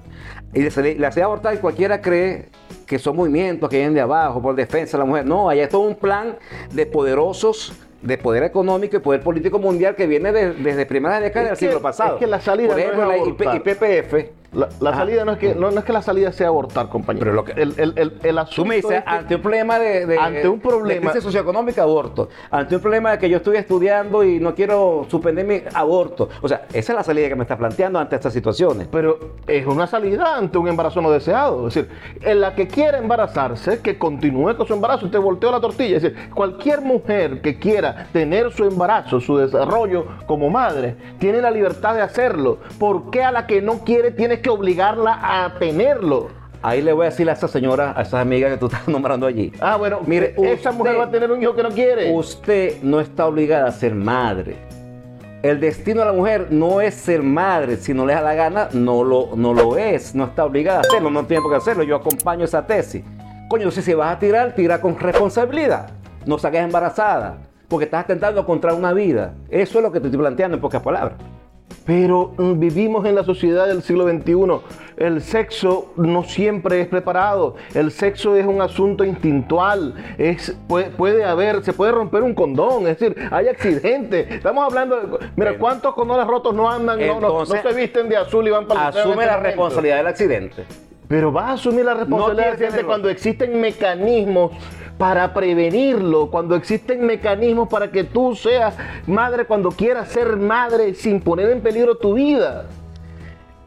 Y 0.53 0.63
la 0.63 0.71
salida, 0.71 0.95
la 0.99 1.11
salida 1.11 1.59
cualquiera 1.61 2.01
cree 2.01 2.49
que 2.85 2.99
son 2.99 3.15
movimientos 3.15 3.69
que 3.69 3.77
vienen 3.77 3.93
de 3.95 4.01
abajo 4.01 4.41
por 4.41 4.55
defensa 4.55 4.97
de 4.97 5.03
la 5.03 5.05
mujer. 5.05 5.25
No, 5.25 5.49
allá 5.49 5.63
es 5.63 5.69
todo 5.69 5.81
un 5.81 5.95
plan 5.95 6.35
de 6.71 6.85
poderosos, 6.85 7.73
de 8.01 8.17
poder 8.17 8.43
económico 8.43 8.97
y 8.97 8.99
poder 8.99 9.21
político 9.21 9.57
mundial 9.57 9.95
que 9.95 10.05
viene 10.05 10.31
de- 10.31 10.53
desde 10.53 10.85
primeras 10.85 11.21
décadas 11.21 11.49
del 11.49 11.57
siglo 11.57 11.81
pasado. 11.81 12.15
es 12.15 12.19
que 12.19 12.27
la 12.27 12.39
salida 12.39 12.67
Por 12.69 12.77
no 12.77 12.81
ejemplo, 12.81 13.11
es 13.11 13.39
la 13.39 13.55
IPPF. 13.55 14.31
La, 14.55 14.69
la 14.79 14.95
salida 14.95 15.25
no 15.25 15.33
es 15.33 15.37
que 15.37 15.53
no, 15.53 15.69
no 15.71 15.79
es 15.79 15.85
que 15.85 15.93
la 15.93 16.01
salida 16.01 16.31
sea 16.31 16.47
abortar, 16.47 16.89
compañero. 16.89 17.25
Pero 17.25 17.33
lo 17.35 17.43
que- 17.43 17.51
el, 17.53 17.73
el, 17.77 17.93
el, 17.97 18.13
el 18.23 18.35
Tú 18.35 18.39
asunto 18.39 18.65
me 18.69 18.75
dices, 18.75 18.91
es 18.91 19.03
que- 19.03 19.09
ante 19.09 19.35
un 19.35 19.41
problema 19.41 19.79
de, 19.79 20.05
de- 20.05 20.17
Ante 20.17 20.47
un 20.47 20.59
problema- 20.61 20.87
de 20.93 20.99
crisis 21.01 21.23
socioeconómica, 21.23 21.83
aborto. 21.83 22.29
Ante 22.51 22.75
un 22.75 22.81
problema 22.81 23.11
de 23.11 23.17
que 23.19 23.29
yo 23.29 23.37
estoy 23.37 23.57
estudiando 23.57 24.23
y 24.23 24.39
no 24.39 24.55
quiero 24.55 25.05
suspender 25.09 25.45
mi 25.45 25.61
aborto. 25.73 26.29
O 26.41 26.47
sea, 26.47 26.65
esa 26.73 26.93
es 26.93 26.97
la 26.97 27.03
salida 27.03 27.27
que 27.27 27.35
me 27.35 27.43
está 27.43 27.57
planteando 27.57 27.99
ante 27.99 28.15
estas 28.15 28.33
situaciones. 28.33 28.87
pero 28.91 29.19
es 29.47 29.65
una 29.65 29.87
salida 29.87 30.37
ante 30.37 30.57
un 30.57 30.67
embarazo 30.67 31.01
no 31.01 31.11
deseado. 31.11 31.67
Es 31.67 31.73
decir, 31.75 31.89
en 32.21 32.41
la 32.41 32.55
que 32.55 32.67
quiera 32.67 32.97
embarazarse, 32.97 33.79
que 33.81 33.97
continúe 33.97 34.55
con 34.55 34.65
su 34.67 34.73
embarazo, 34.73 35.05
usted 35.05 35.19
volteó 35.19 35.51
la 35.51 35.59
tortilla. 35.59 35.97
Es 35.97 36.03
decir, 36.03 36.29
cualquier 36.33 36.81
mujer 36.81 37.41
que 37.41 37.59
quiera 37.59 38.07
tener 38.13 38.51
su 38.51 38.63
embarazo, 38.63 39.19
su 39.19 39.37
desarrollo 39.37 40.05
como 40.25 40.49
madre, 40.49 40.95
tiene 41.19 41.41
la 41.41 41.51
libertad 41.51 41.95
de 41.95 42.01
hacerlo. 42.01 42.57
¿Por 42.79 43.09
qué 43.11 43.23
a 43.23 43.31
la 43.31 43.45
que 43.47 43.61
no 43.61 43.79
quiere 43.79 44.11
tienes 44.11 44.39
que 44.39 44.44
obligarla 44.49 45.19
a 45.21 45.53
tenerlo? 45.55 46.29
Ahí 46.61 46.81
le 46.81 46.93
voy 46.93 47.05
a 47.05 47.09
decir 47.09 47.29
a 47.29 47.33
esa 47.33 47.47
señora, 47.47 47.93
a 47.95 48.01
esas 48.01 48.15
amigas 48.21 48.51
que 48.51 48.57
tú 48.57 48.65
estás 48.65 48.87
nombrando 48.87 49.27
allí. 49.27 49.51
Ah, 49.59 49.75
bueno, 49.77 49.99
Mire, 50.05 50.33
esa 50.37 50.71
mujer 50.71 50.97
va 50.99 51.03
a 51.03 51.11
tener 51.11 51.31
un 51.31 51.41
hijo 51.41 51.53
que 51.55 51.61
no 51.63 51.69
quiere. 51.69 52.11
Usted 52.11 52.81
no 52.81 52.99
está 52.99 53.27
obligada 53.27 53.67
a 53.67 53.71
ser 53.71 53.93
madre. 53.93 54.55
el 55.43 55.59
destino 55.59 55.99
de 55.99 56.07
la 56.07 56.13
mujer 56.13 56.47
no 56.49 56.81
es 56.81 56.95
ser 56.95 57.21
madre, 57.21 57.77
si 57.77 57.93
no 57.93 58.03
le 58.05 58.13
da 58.15 58.21
la 58.21 58.33
gana, 58.33 58.69
no 58.73 59.03
lo, 59.03 59.35
no 59.35 59.53
lo 59.53 59.77
es, 59.77 60.15
no 60.15 60.23
está 60.23 60.43
obligada 60.43 60.79
a 60.79 60.81
hacerlo, 60.81 61.11
no 61.11 61.23
tiene 61.25 61.43
por 61.43 61.51
qué 61.51 61.57
hacerlo. 61.57 61.83
Yo 61.83 61.95
acompaño 61.97 62.45
esa 62.45 62.65
tesis. 62.65 63.03
Coño, 63.47 63.69
si 63.69 63.93
vas 63.93 64.15
a 64.15 64.17
tirar, 64.17 64.55
tira 64.55 64.81
con 64.81 64.97
responsabilidad. 64.97 65.91
No 66.25 66.39
saques 66.39 66.61
embarazada, 66.61 67.37
porque 67.67 67.85
estás 67.85 68.05
atentando 68.05 68.43
contra 68.43 68.73
una 68.73 68.91
vida. 68.91 69.35
Eso 69.49 69.77
es 69.77 69.83
lo 69.83 69.91
que 69.91 69.99
te 69.99 70.07
estoy 70.07 70.19
planteando 70.19 70.55
en 70.55 70.61
pocas 70.61 70.81
palabras. 70.81 71.19
Pero 71.85 72.33
mm, 72.37 72.59
vivimos 72.59 73.05
en 73.05 73.15
la 73.15 73.23
sociedad 73.23 73.67
del 73.67 73.83
siglo 73.83 74.07
XXI. 74.07 74.33
El 74.97 75.21
sexo 75.21 75.91
no 75.97 76.23
siempre 76.23 76.81
es 76.81 76.87
preparado. 76.87 77.55
El 77.73 77.91
sexo 77.91 78.35
es 78.35 78.45
un 78.45 78.61
asunto 78.61 79.03
instintual. 79.03 79.93
Es, 80.17 80.55
puede, 80.67 80.89
puede 80.89 81.23
haber, 81.23 81.63
se 81.63 81.73
puede 81.73 81.91
romper 81.91 82.23
un 82.23 82.33
condón. 82.33 82.87
Es 82.87 82.99
decir, 82.99 83.15
hay 83.31 83.47
accidentes. 83.47 84.31
Estamos 84.31 84.65
hablando 84.65 84.95
de. 84.95 85.27
Mira, 85.35 85.57
¿cuántos 85.57 85.93
condones 85.93 86.25
rotos 86.25 86.55
no 86.55 86.69
andan? 86.69 86.99
no, 87.05 87.19
no, 87.19 87.39
no 87.39 87.45
se 87.45 87.73
visten 87.73 88.09
de 88.09 88.17
azul 88.17 88.47
y 88.47 88.51
van 88.51 88.67
para 88.67 88.89
el 88.89 88.97
Asume 88.97 89.25
la 89.25 89.37
responsabilidad 89.37 89.97
del 89.97 90.07
accidente. 90.07 90.65
Pero 91.07 91.31
vas 91.31 91.49
a 91.49 91.53
asumir 91.53 91.85
la 91.85 91.93
responsabilidad 91.93 92.57
No 92.59 92.77
que 92.77 92.83
cuando 92.83 93.09
existen 93.09 93.59
mecanismos 93.59 94.51
para 94.97 95.33
prevenirlo, 95.33 96.31
cuando 96.31 96.55
existen 96.55 97.05
mecanismos 97.05 97.67
para 97.67 97.91
que 97.91 98.03
tú 98.03 98.35
seas 98.35 98.75
madre 99.07 99.45
cuando 99.45 99.69
quieras 99.69 100.09
ser 100.09 100.37
madre 100.37 100.93
sin 100.93 101.21
poner 101.21 101.49
en 101.49 101.61
peligro 101.61 101.97
tu 101.97 102.13
vida. 102.13 102.65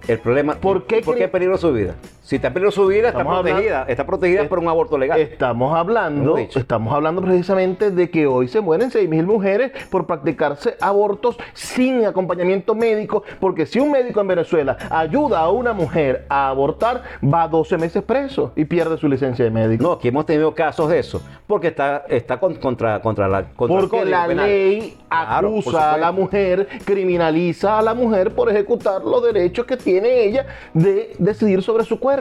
El 0.06 0.18
problema, 0.18 0.54
¿Por 0.54 0.86
qué 0.86 1.02
¿por 1.02 1.16
qué 1.16 1.28
peligro 1.28 1.58
su 1.58 1.72
vida? 1.72 1.94
Si 2.28 2.36
está 2.36 2.48
en 2.48 2.52
peligro 2.52 2.70
su 2.70 2.86
vida, 2.86 3.08
está 3.08 3.24
protegida. 3.24 3.56
hablando- 3.56 3.90
está 3.90 4.04
protegida 4.04 4.42
Eh, 4.42 4.48
por 4.48 4.58
un 4.58 4.68
aborto 4.68 4.98
legal. 4.98 5.18
Estamos 5.18 5.74
hablando, 5.74 6.36
estamos 6.36 6.92
hablando 6.92 7.22
precisamente 7.22 7.90
de 7.90 8.10
que 8.10 8.26
hoy 8.26 8.48
se 8.48 8.60
mueren 8.60 8.90
6.000 8.90 9.24
mujeres 9.24 9.72
por 9.90 10.04
practicarse 10.06 10.76
abortos 10.78 11.38
sin 11.54 12.04
acompañamiento 12.04 12.74
médico, 12.74 13.22
porque 13.40 13.64
si 13.64 13.80
un 13.80 13.92
médico 13.92 14.20
en 14.20 14.28
Venezuela 14.28 14.76
ayuda 14.90 15.38
a 15.38 15.48
una 15.50 15.72
mujer 15.72 16.26
a 16.28 16.48
abortar, 16.50 17.02
va 17.24 17.48
12 17.48 17.78
meses 17.78 18.02
preso 18.02 18.52
y 18.56 18.66
pierde 18.66 18.98
su 18.98 19.08
licencia 19.08 19.46
de 19.46 19.50
médico. 19.50 19.82
No, 19.82 19.92
aquí 19.92 20.08
hemos 20.08 20.26
tenido 20.26 20.54
casos 20.54 20.90
de 20.90 20.98
eso, 20.98 21.22
porque 21.46 21.68
está, 21.68 22.04
está 22.10 22.38
con- 22.38 22.56
contra, 22.56 23.00
contra 23.00 23.26
la 23.26 23.44
contra 23.56 23.80
Porque 23.80 24.04
la 24.04 24.26
Penal. 24.26 24.46
ley 24.46 24.98
Claro, 25.08 25.48
acusa 25.48 25.94
a 25.94 25.96
la 25.96 26.12
mujer, 26.12 26.68
criminaliza 26.84 27.78
a 27.78 27.80
la 27.82 27.94
mujer 27.94 28.34
por 28.34 28.50
ejecutar 28.50 29.02
los 29.02 29.22
derechos 29.22 29.64
que 29.64 29.78
tiene 29.78 30.24
ella 30.24 30.44
de 30.74 31.12
decidir 31.18 31.62
sobre 31.62 31.84
su 31.84 31.98
cuerpo. 31.98 32.17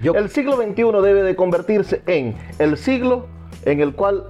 Yo- 0.00 0.14
El 0.14 0.30
siglo 0.30 0.56
XXI 0.56 0.82
debe 1.02 1.22
de 1.22 1.36
convertirse 1.36 2.02
en 2.06 2.34
el 2.58 2.76
siglo 2.76 3.26
en 3.64 3.80
el 3.80 3.94
cual 3.94 4.24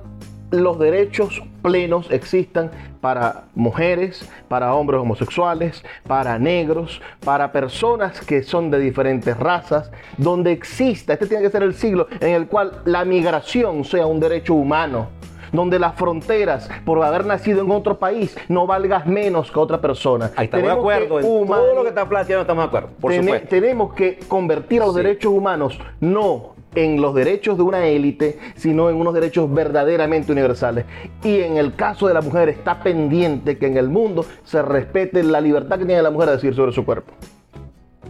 los 0.51 0.79
derechos 0.81 1.43
plenos 1.63 2.11
existan 2.11 2.73
para 3.01 3.45
mujeres, 3.55 4.29
para 4.49 4.75
hombres 4.75 5.01
homosexuales, 5.01 5.85
para 6.09 6.39
negros, 6.41 7.01
para 7.25 7.53
personas 7.53 8.21
que 8.21 8.43
son 8.43 8.71
de 8.71 8.81
diferentes 8.81 9.37
razas, 9.37 9.93
donde 10.19 10.51
exista, 10.51 11.13
este 11.13 11.27
tiene 11.27 11.45
que 11.45 11.51
ser 11.51 11.63
el 11.63 11.75
siglo 11.75 12.09
en 12.19 12.31
el 12.35 12.49
cual 12.49 12.83
la 12.85 13.05
migración 13.05 13.85
sea 13.85 14.07
un 14.07 14.19
derecho 14.19 14.55
humano, 14.55 15.09
donde 15.53 15.79
las 15.79 15.95
fronteras 15.95 16.69
por 16.85 17.03
haber 17.03 17.27
nacido 17.27 17.63
en 17.63 17.71
otro 17.71 17.99
país 17.99 18.37
no 18.49 18.67
valgas 18.67 19.07
menos 19.07 19.51
que 19.51 19.59
otra 19.59 19.81
persona. 19.81 20.31
Ahí 20.37 20.47
estamos 20.47 20.67
de 20.67 20.73
acuerdo. 20.73 21.21
En 21.21 21.47
todo 21.47 21.75
lo 21.75 21.83
que 21.83 21.89
está 21.89 22.09
planteando 22.09 22.43
estamos 22.43 22.65
de 22.65 22.69
acuerdo. 22.69 22.89
Por 23.01 23.15
supuesto. 23.15 23.49
tenemos 23.49 23.95
que 23.95 24.19
convertir 24.29 24.83
a 24.83 24.87
los 24.87 24.95
Sí. 24.95 25.03
derechos 25.03 25.33
humanos 25.33 25.79
no 26.01 26.55
en 26.75 27.01
los 27.03 27.15
derechos 27.15 27.57
de 27.57 27.65
una 27.65 27.85
élite, 27.87 28.39
sino 28.55 28.91
en 28.91 28.97
unos 28.97 29.13
derechos 29.13 29.53
verdaderamente 29.53 30.31
universales. 30.31 30.85
Y 31.25 31.41
en 31.41 31.57
el 31.57 31.75
caso 31.75 32.07
de 32.07 32.15
la 32.15 32.21
mujer 32.21 32.49
está 32.49 32.81
pendiente 32.81 33.59
que 33.59 33.67
en 33.67 33.77
el 33.77 33.89
mundo 33.89 34.25
se 34.45 34.63
respete 34.63 35.23
la 35.25 35.41
libertad 35.41 35.79
que 35.79 35.85
tiene 35.85 36.01
la 36.01 36.11
mujer 36.11 36.29
a 36.29 36.33
decir 36.33 36.55
sobre 36.55 36.73
su 36.73 36.85
cuerpo. 36.85 37.13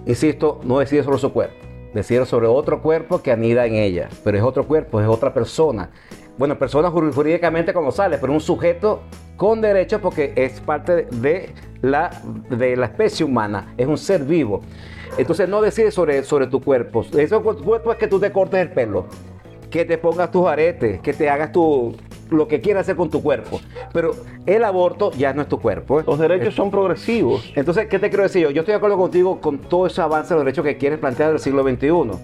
Insisto, 0.07 0.61
no 0.65 0.79
decide 0.79 1.03
sobre 1.03 1.19
su 1.19 1.33
cuerpo. 1.33 1.55
Decide 1.95 2.25
sobre 2.25 2.47
otro 2.47 2.83
cuerpo 2.83 3.21
que 3.23 3.33
anida 3.33 3.67
en 3.67 3.75
ella. 3.75 4.09
Pero 4.23 4.37
es 4.39 4.45
otro 4.45 4.65
cuerpo, 4.67 5.01
es 5.01 5.09
otra 5.09 5.35
persona. 5.35 5.91
Bueno, 6.39 6.59
persona 6.59 6.91
jur- 6.91 7.13
jurídicamente 7.13 7.73
como 7.73 7.93
sale, 7.93 8.19
pero 8.19 8.33
un 8.33 8.41
sujeto 8.41 9.03
con 9.37 9.61
derechos 9.61 10.01
porque 10.01 10.33
es 10.37 10.61
parte 10.61 11.07
de 11.11 11.51
la, 11.83 12.11
de 12.51 12.77
la 12.77 12.87
especie 12.87 13.25
humana. 13.27 13.75
Es 13.77 13.87
un 13.87 13.99
ser 13.99 14.23
vivo. 14.25 14.61
Entonces 15.19 15.49
no 15.49 15.61
decide 15.61 15.91
sobre, 15.91 16.23
sobre 16.25 16.47
tu 16.47 16.61
cuerpo. 16.61 17.05
Eso 17.17 17.43
cuerpo 17.43 17.93
es 17.93 17.99
que 17.99 18.07
tú 18.07 18.19
te 18.21 18.31
cortes 18.33 18.61
el 18.61 18.71
pelo. 18.71 19.07
Que 19.71 19.85
te 19.85 19.99
pongas 19.99 20.31
tus 20.31 20.47
aretes, 20.47 21.01
que 21.01 21.13
te 21.13 21.29
hagas 21.31 21.53
tu, 21.53 21.95
lo 22.31 22.49
que 22.49 22.61
quieras 22.61 22.83
hacer 22.83 22.97
con 22.97 23.09
tu 23.11 23.23
cuerpo. 23.23 23.61
Pero 23.93 24.13
el 24.47 24.65
aborto 24.65 25.11
ya 25.13 25.33
no 25.33 25.43
es 25.43 25.49
tu 25.49 25.61
cuerpo. 25.61 26.01
¿eh? 26.01 26.05
Los 26.07 26.19
derechos 26.19 26.55
son 26.55 26.71
progresivos. 26.71 27.53
Entonces, 27.55 27.87
¿qué 27.87 27.99
te 27.99 28.09
quiero 28.09 28.23
decir 28.25 28.43
yo? 28.43 28.51
Yo 28.51 28.61
estoy 28.63 28.73
de 28.73 28.77
acuerdo 28.77 28.97
contigo 28.97 29.41
con 29.41 29.59
todo 29.59 29.87
ese 29.87 30.01
avance 30.01 30.35
de 30.35 30.37
los 30.39 30.45
derechos 30.45 30.65
que 30.65 30.77
quieres 30.77 30.99
plantear 30.99 31.31
del 31.31 31.39
siglo 31.39 31.63
XXI. 31.63 32.19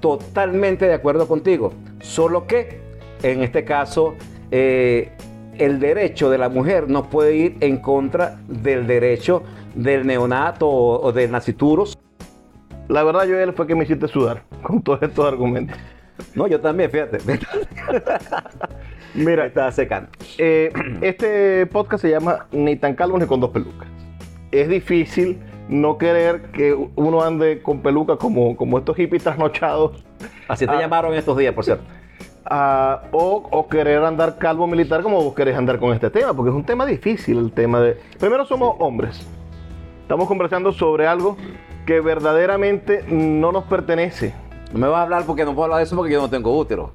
Totalmente 0.00 0.86
de 0.86 0.94
acuerdo 0.94 1.26
contigo. 1.26 1.72
Solo 2.00 2.46
que, 2.46 2.80
en 3.22 3.42
este 3.42 3.64
caso, 3.64 4.14
eh, 4.50 5.10
el 5.58 5.80
derecho 5.80 6.30
de 6.30 6.38
la 6.38 6.48
mujer 6.48 6.88
no 6.88 7.08
puede 7.10 7.36
ir 7.36 7.56
en 7.60 7.78
contra 7.78 8.38
del 8.48 8.86
derecho 8.86 9.42
del 9.74 10.06
neonato 10.06 10.68
o, 10.68 11.00
o 11.02 11.12
del 11.12 11.30
nacituros. 11.30 11.98
La 12.88 13.02
verdad, 13.02 13.24
Joel, 13.28 13.52
fue 13.52 13.66
que 13.66 13.74
me 13.74 13.84
hiciste 13.84 14.08
sudar 14.08 14.42
con 14.62 14.82
todos 14.82 15.02
estos 15.02 15.24
argumentos. 15.26 15.76
No, 16.34 16.46
yo 16.48 16.60
también, 16.60 16.90
fíjate. 16.90 17.18
Me 17.26 17.38
Mira, 19.14 19.46
estaba 19.46 19.70
secando. 19.72 20.10
Eh, 20.36 20.72
este 21.00 21.66
podcast 21.66 22.02
se 22.02 22.10
llama 22.10 22.46
Ni 22.52 22.76
tan 22.76 22.94
calvo 22.94 23.18
ni 23.18 23.26
con 23.26 23.40
dos 23.40 23.50
pelucas. 23.50 23.88
Es 24.50 24.68
difícil 24.68 25.38
no 25.68 25.98
querer 25.98 26.42
que 26.52 26.72
uno 26.96 27.22
ande 27.22 27.60
con 27.62 27.80
peluca 27.82 28.16
como, 28.16 28.56
como 28.56 28.78
estos 28.78 28.96
hippies 28.96 29.22
trasnochados 29.22 30.02
Así 30.48 30.66
te 30.66 30.72
Ah. 30.72 30.80
llamaron 30.80 31.12
estos 31.14 31.36
días, 31.36 31.52
por 31.54 31.64
cierto. 31.64 31.84
Ah, 32.50 33.02
o, 33.12 33.46
o 33.50 33.68
querer 33.68 34.02
andar 34.04 34.38
calvo 34.38 34.66
militar 34.66 35.02
como 35.02 35.22
vos 35.22 35.34
querés 35.34 35.56
andar 35.56 35.78
con 35.78 35.92
este 35.92 36.10
tema, 36.10 36.32
porque 36.34 36.50
es 36.50 36.56
un 36.56 36.64
tema 36.64 36.86
difícil 36.86 37.38
el 37.38 37.52
tema 37.52 37.80
de... 37.80 37.98
Primero 38.18 38.44
somos 38.46 38.76
hombres. 38.78 39.26
Estamos 40.02 40.26
conversando 40.26 40.72
sobre 40.72 41.06
algo 41.06 41.36
que 41.86 42.00
verdaderamente 42.00 43.04
no 43.08 43.52
nos 43.52 43.64
pertenece. 43.64 44.34
No 44.72 44.78
me 44.78 44.88
vas 44.88 44.98
a 44.98 45.02
hablar 45.02 45.24
porque 45.26 45.44
no 45.44 45.52
puedo 45.54 45.64
hablar 45.64 45.78
de 45.78 45.84
eso 45.84 45.96
porque 45.96 46.12
yo 46.12 46.20
no 46.20 46.30
tengo 46.30 46.56
útero. 46.56 46.92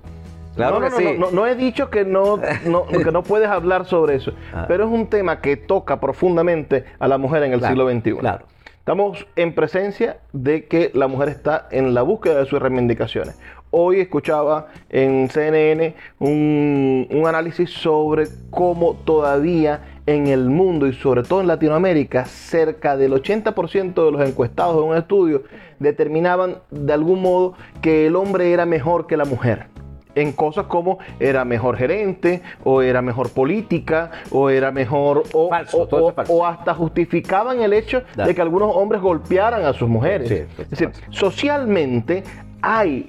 Claro 0.56 0.80
no, 0.80 0.86
que 0.86 0.90
no, 0.92 0.98
sí. 0.98 1.04
no, 1.18 1.26
no, 1.28 1.32
no 1.32 1.48
he 1.48 1.56
dicho 1.56 1.90
que 1.90 2.06
no, 2.06 2.40
no- 2.66 2.86
que 2.88 3.12
no 3.12 3.24
puedes 3.24 3.50
hablar 3.50 3.86
sobre 3.86 4.16
eso, 4.16 4.34
Ah. 4.54 4.66
pero 4.68 4.84
es 4.86 4.90
un 4.92 5.08
tema 5.08 5.42
que 5.42 5.58
toca 5.58 6.00
profundamente 6.00 6.86
a 7.00 7.08
la 7.08 7.18
mujer 7.18 7.44
en 7.44 7.54
el 7.54 7.60
Claro, 7.60 7.74
siglo 7.76 7.90
XXI. 7.92 8.20
claro. 8.20 8.46
Estamos 8.78 9.26
en 9.38 9.56
presencia 9.56 10.18
de 10.34 10.66
que 10.66 10.92
la 10.94 11.08
mujer 11.08 11.30
está 11.30 11.68
en 11.72 11.94
la 11.94 12.02
búsqueda 12.02 12.40
de 12.40 12.46
sus 12.46 12.62
reivindicaciones. 12.62 13.40
Hoy 13.76 14.00
escuchaba 14.02 14.68
en 14.92 15.28
CNN 15.30 15.96
un, 16.20 17.08
un 17.10 17.28
análisis 17.28 17.72
sobre 17.72 18.28
cómo 18.52 18.94
todavía 19.04 19.82
en 20.06 20.28
el 20.28 20.48
mundo 20.52 20.86
y 20.86 20.94
sobre 20.94 21.24
todo 21.24 21.42
en 21.42 21.48
Latinoamérica, 21.48 22.26
cerca 22.26 22.96
del 22.98 23.14
80% 23.14 24.06
de 24.06 24.12
los 24.12 24.22
encuestados 24.30 24.78
en 24.84 24.92
un 24.92 24.96
estudio 24.98 25.42
determinaban 25.80 26.58
de 26.70 26.94
algún 26.94 27.24
modo 27.24 27.56
que 27.82 28.06
el 28.06 28.16
hombre 28.16 28.52
era 28.54 28.68
mejor 28.68 29.08
que 29.08 29.18
la 29.18 29.26
mujer 29.26 29.66
en 30.14 30.34
cosas 30.34 30.68
como 30.68 31.00
era 31.20 31.44
mejor 31.44 31.76
gerente, 31.76 32.44
o 32.64 32.84
era 32.84 33.02
mejor 33.02 33.32
política, 33.32 34.12
o 34.30 34.52
era 34.52 34.72
mejor, 34.72 35.24
o, 35.34 35.50
Falso, 35.50 35.88
o- 36.30 36.46
hasta 36.46 36.76
justificaban 36.76 37.60
el 37.64 37.74
hecho 37.74 38.04
de 38.16 38.36
que 38.36 38.42
algunos 38.44 38.70
hombres 38.76 39.02
golpearan 39.02 39.66
a 39.66 39.74
sus 39.74 39.90
mujeres. 39.90 40.30
Sí, 40.30 40.36
es 40.62 40.70
decir, 40.70 40.90
falso. 40.92 41.10
socialmente 41.10 42.24
hay, 42.62 43.08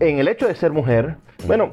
en 0.00 0.18
el 0.18 0.28
hecho 0.28 0.46
de 0.46 0.54
ser 0.54 0.72
mujer, 0.72 1.16
bueno, 1.46 1.72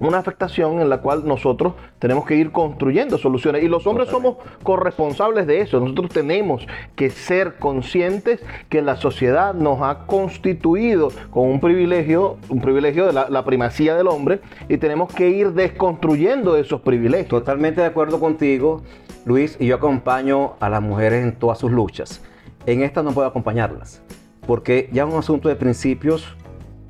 una 0.00 0.18
afectación 0.18 0.80
en 0.80 0.88
la 0.88 0.98
cual 0.98 1.26
nosotros 1.26 1.74
tenemos 1.98 2.24
que 2.24 2.36
ir 2.36 2.52
construyendo 2.52 3.18
soluciones. 3.18 3.64
Y 3.64 3.68
los 3.68 3.86
hombres 3.86 4.08
somos 4.08 4.36
corresponsables 4.62 5.46
de 5.46 5.60
eso. 5.60 5.80
Nosotros 5.80 6.10
tenemos 6.10 6.66
que 6.94 7.10
ser 7.10 7.56
conscientes 7.58 8.40
que 8.68 8.80
la 8.80 8.96
sociedad 8.96 9.54
nos 9.54 9.82
ha 9.82 10.06
constituido 10.06 11.08
con 11.30 11.48
un 11.48 11.60
privilegio, 11.60 12.36
un 12.48 12.60
privilegio 12.60 13.06
de 13.06 13.12
la, 13.12 13.28
la 13.28 13.44
primacía 13.44 13.96
del 13.96 14.06
hombre, 14.06 14.40
y 14.68 14.78
tenemos 14.78 15.12
que 15.12 15.30
ir 15.30 15.52
desconstruyendo 15.52 16.56
esos 16.56 16.80
privilegios. 16.82 17.28
Totalmente 17.28 17.80
de 17.80 17.88
acuerdo 17.88 18.20
contigo, 18.20 18.82
Luis, 19.24 19.56
y 19.58 19.66
yo 19.66 19.76
acompaño 19.76 20.54
a 20.60 20.68
las 20.68 20.80
mujeres 20.80 21.24
en 21.24 21.34
todas 21.34 21.58
sus 21.58 21.72
luchas. 21.72 22.22
En 22.66 22.82
esta 22.82 23.02
no 23.02 23.12
puedo 23.12 23.26
acompañarlas, 23.26 24.02
porque 24.46 24.88
ya 24.92 25.04
es 25.04 25.12
un 25.12 25.18
asunto 25.18 25.48
de 25.48 25.56
principios 25.56 26.36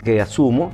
que 0.03 0.21
asumo. 0.21 0.73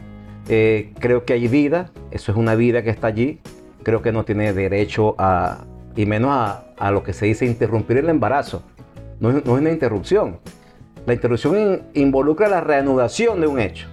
Eh, 0.48 0.92
creo 0.98 1.24
que 1.24 1.32
hay 1.32 1.48
vida, 1.48 1.90
eso 2.10 2.32
es 2.32 2.38
una 2.38 2.54
vida 2.54 2.82
que 2.82 2.90
está 2.90 3.06
allí. 3.06 3.40
Creo 3.82 4.02
que 4.02 4.12
no 4.12 4.24
tiene 4.24 4.52
derecho 4.52 5.14
a, 5.18 5.64
y 5.96 6.06
menos 6.06 6.30
a, 6.32 6.90
lo 6.90 7.02
que 7.02 7.12
se 7.12 7.26
dice 7.26 7.46
interrumpir 7.46 7.98
el 7.98 8.08
embarazo. 8.08 8.62
No 9.20 9.30
es, 9.30 9.44
no 9.44 9.52
una 9.54 9.70
interrupción. 9.70 10.38
La 11.06 11.14
interrupción 11.14 11.58
in- 11.58 11.82
involucra 11.94 12.48
la 12.48 12.60
reanudación 12.60 13.40
de 13.40 13.46
un 13.46 13.60
hecho. 13.60 13.88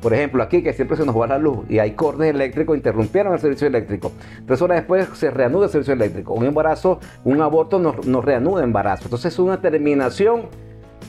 Por 0.00 0.14
ejemplo, 0.14 0.42
aquí 0.42 0.62
que 0.62 0.72
siempre 0.72 0.96
se 0.96 1.04
nos 1.04 1.14
va 1.14 1.26
la 1.26 1.38
luz 1.38 1.58
y 1.68 1.78
hay 1.78 1.92
cortes 1.92 2.26
eléctricos, 2.28 2.74
interrumpieron 2.74 3.34
el 3.34 3.38
servicio 3.38 3.66
eléctrico. 3.66 4.12
Tres 4.46 4.62
horas 4.62 4.78
después 4.78 5.06
se 5.12 5.30
reanuda 5.30 5.66
el 5.66 5.70
servicio 5.70 5.92
eléctrico. 5.92 6.32
Un 6.32 6.46
embarazo, 6.46 7.00
un 7.24 7.42
aborto 7.42 7.78
nos, 7.78 8.06
nos 8.06 8.24
reanuda 8.24 8.64
embarazo. 8.64 9.04
Entonces 9.04 9.32
es 9.34 9.38
una 9.38 9.60
terminación 9.60 10.46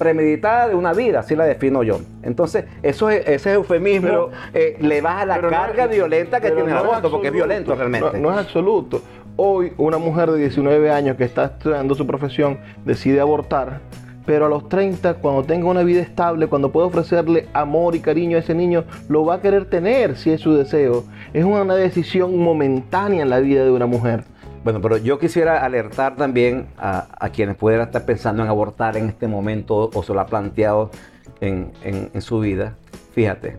premeditada 0.02 0.68
de 0.70 0.74
una 0.74 0.94
vida, 0.94 1.20
así 1.20 1.36
la 1.36 1.46
defino 1.46 1.84
yo. 1.84 2.00
Entonces, 2.24 2.66
eso 2.82 3.12
es, 3.12 3.28
ese 3.28 3.54
eufemismo 3.54 4.08
Pero- 4.08 4.32
eh, 4.56 4.76
le 4.80 5.00
baja 5.00 5.28
la 5.28 5.38
no 5.38 5.50
carga 5.50 5.84
es- 5.86 5.92
violenta 5.92 6.42
que 6.42 6.48
tiene 6.50 6.70
el 6.70 6.74
no 6.74 6.78
aborto, 6.80 7.12
porque 7.12 7.28
es 7.28 7.34
violento 7.34 7.76
realmente. 7.76 8.10
No, 8.14 8.20
no 8.20 8.32
es 8.32 8.38
absoluto. 8.40 9.00
Hoy 9.36 9.74
una 9.78 10.00
mujer 10.00 10.32
de 10.32 10.40
19 10.40 10.90
años 10.90 11.18
que 11.18 11.24
está 11.24 11.46
estudiando 11.46 11.94
su 11.94 12.08
profesión 12.08 12.58
decide 12.84 13.20
abortar, 13.22 13.80
pero 14.26 14.48
a 14.48 14.50
los 14.50 14.68
30, 14.70 15.14
cuando 15.16 15.44
tenga 15.44 15.68
una 15.68 15.84
vida 15.84 16.02
estable, 16.02 16.48
cuando 16.48 16.72
pueda 16.72 16.88
ofrecerle 16.88 17.48
amor 17.54 17.94
y 17.96 18.00
cariño 18.00 18.38
a 18.38 18.40
ese 18.40 18.56
niño, 18.56 18.86
lo 19.08 19.24
va 19.24 19.36
a 19.36 19.42
querer 19.42 19.66
tener 19.66 20.16
si 20.18 20.32
es 20.32 20.42
su 20.42 20.56
deseo. 20.56 21.04
Es 21.34 21.46
una 21.46 21.76
decisión 21.76 22.36
momentánea 22.40 23.22
en 23.22 23.30
la 23.30 23.40
vida 23.40 23.64
de 23.64 23.70
una 23.72 23.86
mujer. 23.86 24.24
Bueno, 24.64 24.80
pero 24.80 24.98
yo 24.98 25.18
quisiera 25.18 25.66
alertar 25.66 26.16
también 26.16 26.68
a, 26.78 27.30
quienes 27.34 27.56
pudieran 27.56 27.88
estar 27.88 28.06
pensando 28.06 28.44
en 28.44 28.50
abortar 28.50 28.96
en 28.96 29.08
este 29.10 29.28
momento 29.28 29.90
o 29.94 30.04
se 30.04 30.14
lo 30.14 30.20
ha 30.20 30.28
planteado 30.28 30.92
en, 31.40 31.72
en- 31.84 32.12
en 32.14 32.22
su 32.22 32.40
vida. 32.40 32.76
Fíjate, 33.14 33.58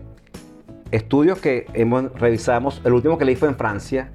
estudios 0.91 1.39
que 1.39 1.65
hemos, 1.73 2.11
revisamos, 2.19 2.81
el 2.85 2.93
último 2.93 3.17
que 3.17 3.25
leí 3.25 3.35
fue 3.35 3.49
en 3.49 3.55
Francia, 3.55 4.11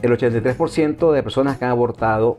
el 0.00 0.10
83% 0.10 1.12
de 1.12 1.22
personas 1.22 1.58
que 1.58 1.66
han 1.66 1.70
abortado 1.70 2.38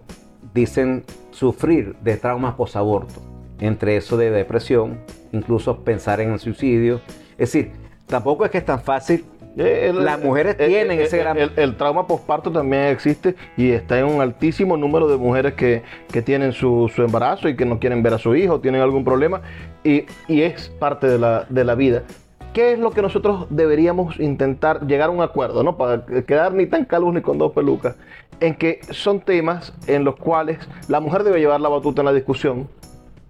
dicen 0.55 1.03
sufrir 1.29 1.95
de 2.01 2.17
traumas 2.17 2.55
posaborto, 2.55 3.21
entre 3.59 3.97
eso 3.97 4.17
de 4.17 4.31
depresión, 4.31 4.99
incluso 5.31 5.83
pensar 5.83 6.19
en 6.19 6.31
el 6.31 6.39
suicidio. 6.39 6.99
Es 7.37 7.51
decir, 7.51 7.71
tampoco 8.07 8.43
es 8.45 8.49
que 8.49 8.57
es 8.57 8.65
tan 8.65 8.81
fácil 8.81 9.23
Eh, 9.57 9.87
el- 9.89 10.05
Las 10.05 10.21
mujeres 10.23 10.55
eh, 10.59 10.67
tienen 10.67 10.99
eh, 10.99 11.03
ese 11.03 11.17
eh, 11.17 11.23
gran- 11.23 11.37
El, 11.37 11.51
el 11.55 11.75
trauma 11.77 12.05
posparto 12.05 12.51
también 12.51 12.83
existe 12.83 13.35
y 13.57 13.71
está 13.71 13.97
en 13.99 14.05
un 14.05 14.21
altísimo 14.21 14.77
número 14.77 15.07
de 15.07 15.17
mujeres 15.17 15.53
que, 15.55 15.81
que 16.11 16.21
tienen 16.21 16.51
su, 16.53 16.91
su 16.95 17.01
embarazo 17.03 17.49
y 17.49 17.55
que 17.55 17.65
no 17.65 17.79
quieren 17.79 18.03
ver 18.03 18.13
a 18.13 18.17
su 18.19 18.35
hijo, 18.35 18.59
tienen 18.59 18.81
algún 18.81 19.03
problema 19.03 19.41
y, 19.83 20.05
y 20.27 20.41
es 20.43 20.69
parte 20.69 21.07
de 21.07 21.17
la, 21.17 21.45
de 21.49 21.63
la 21.63 21.73
vida. 21.75 22.03
¿Qué 22.53 22.73
es 22.73 22.79
lo 22.79 22.91
que 22.91 23.01
nosotros 23.01 23.45
deberíamos 23.49 24.19
intentar 24.19 24.85
llegar 24.87 25.09
a 25.09 25.11
un 25.11 25.21
acuerdo, 25.21 25.63
no 25.63 25.77
para 25.77 26.05
quedar 26.25 26.53
ni 26.53 26.65
tan 26.65 26.85
calvos 26.85 27.13
ni 27.13 27.21
con 27.21 27.37
dos 27.37 27.51
pelucas? 27.51 27.95
En 28.39 28.55
que 28.55 28.79
son 28.91 29.19
temas 29.19 29.73
en 29.87 30.03
los 30.03 30.15
cuales 30.15 30.59
la 30.87 30.99
mujer 30.99 31.23
debe 31.23 31.39
llevar 31.39 31.61
la 31.61 31.69
batuta 31.69 32.01
en 32.01 32.05
la 32.05 32.13
discusión. 32.13 32.67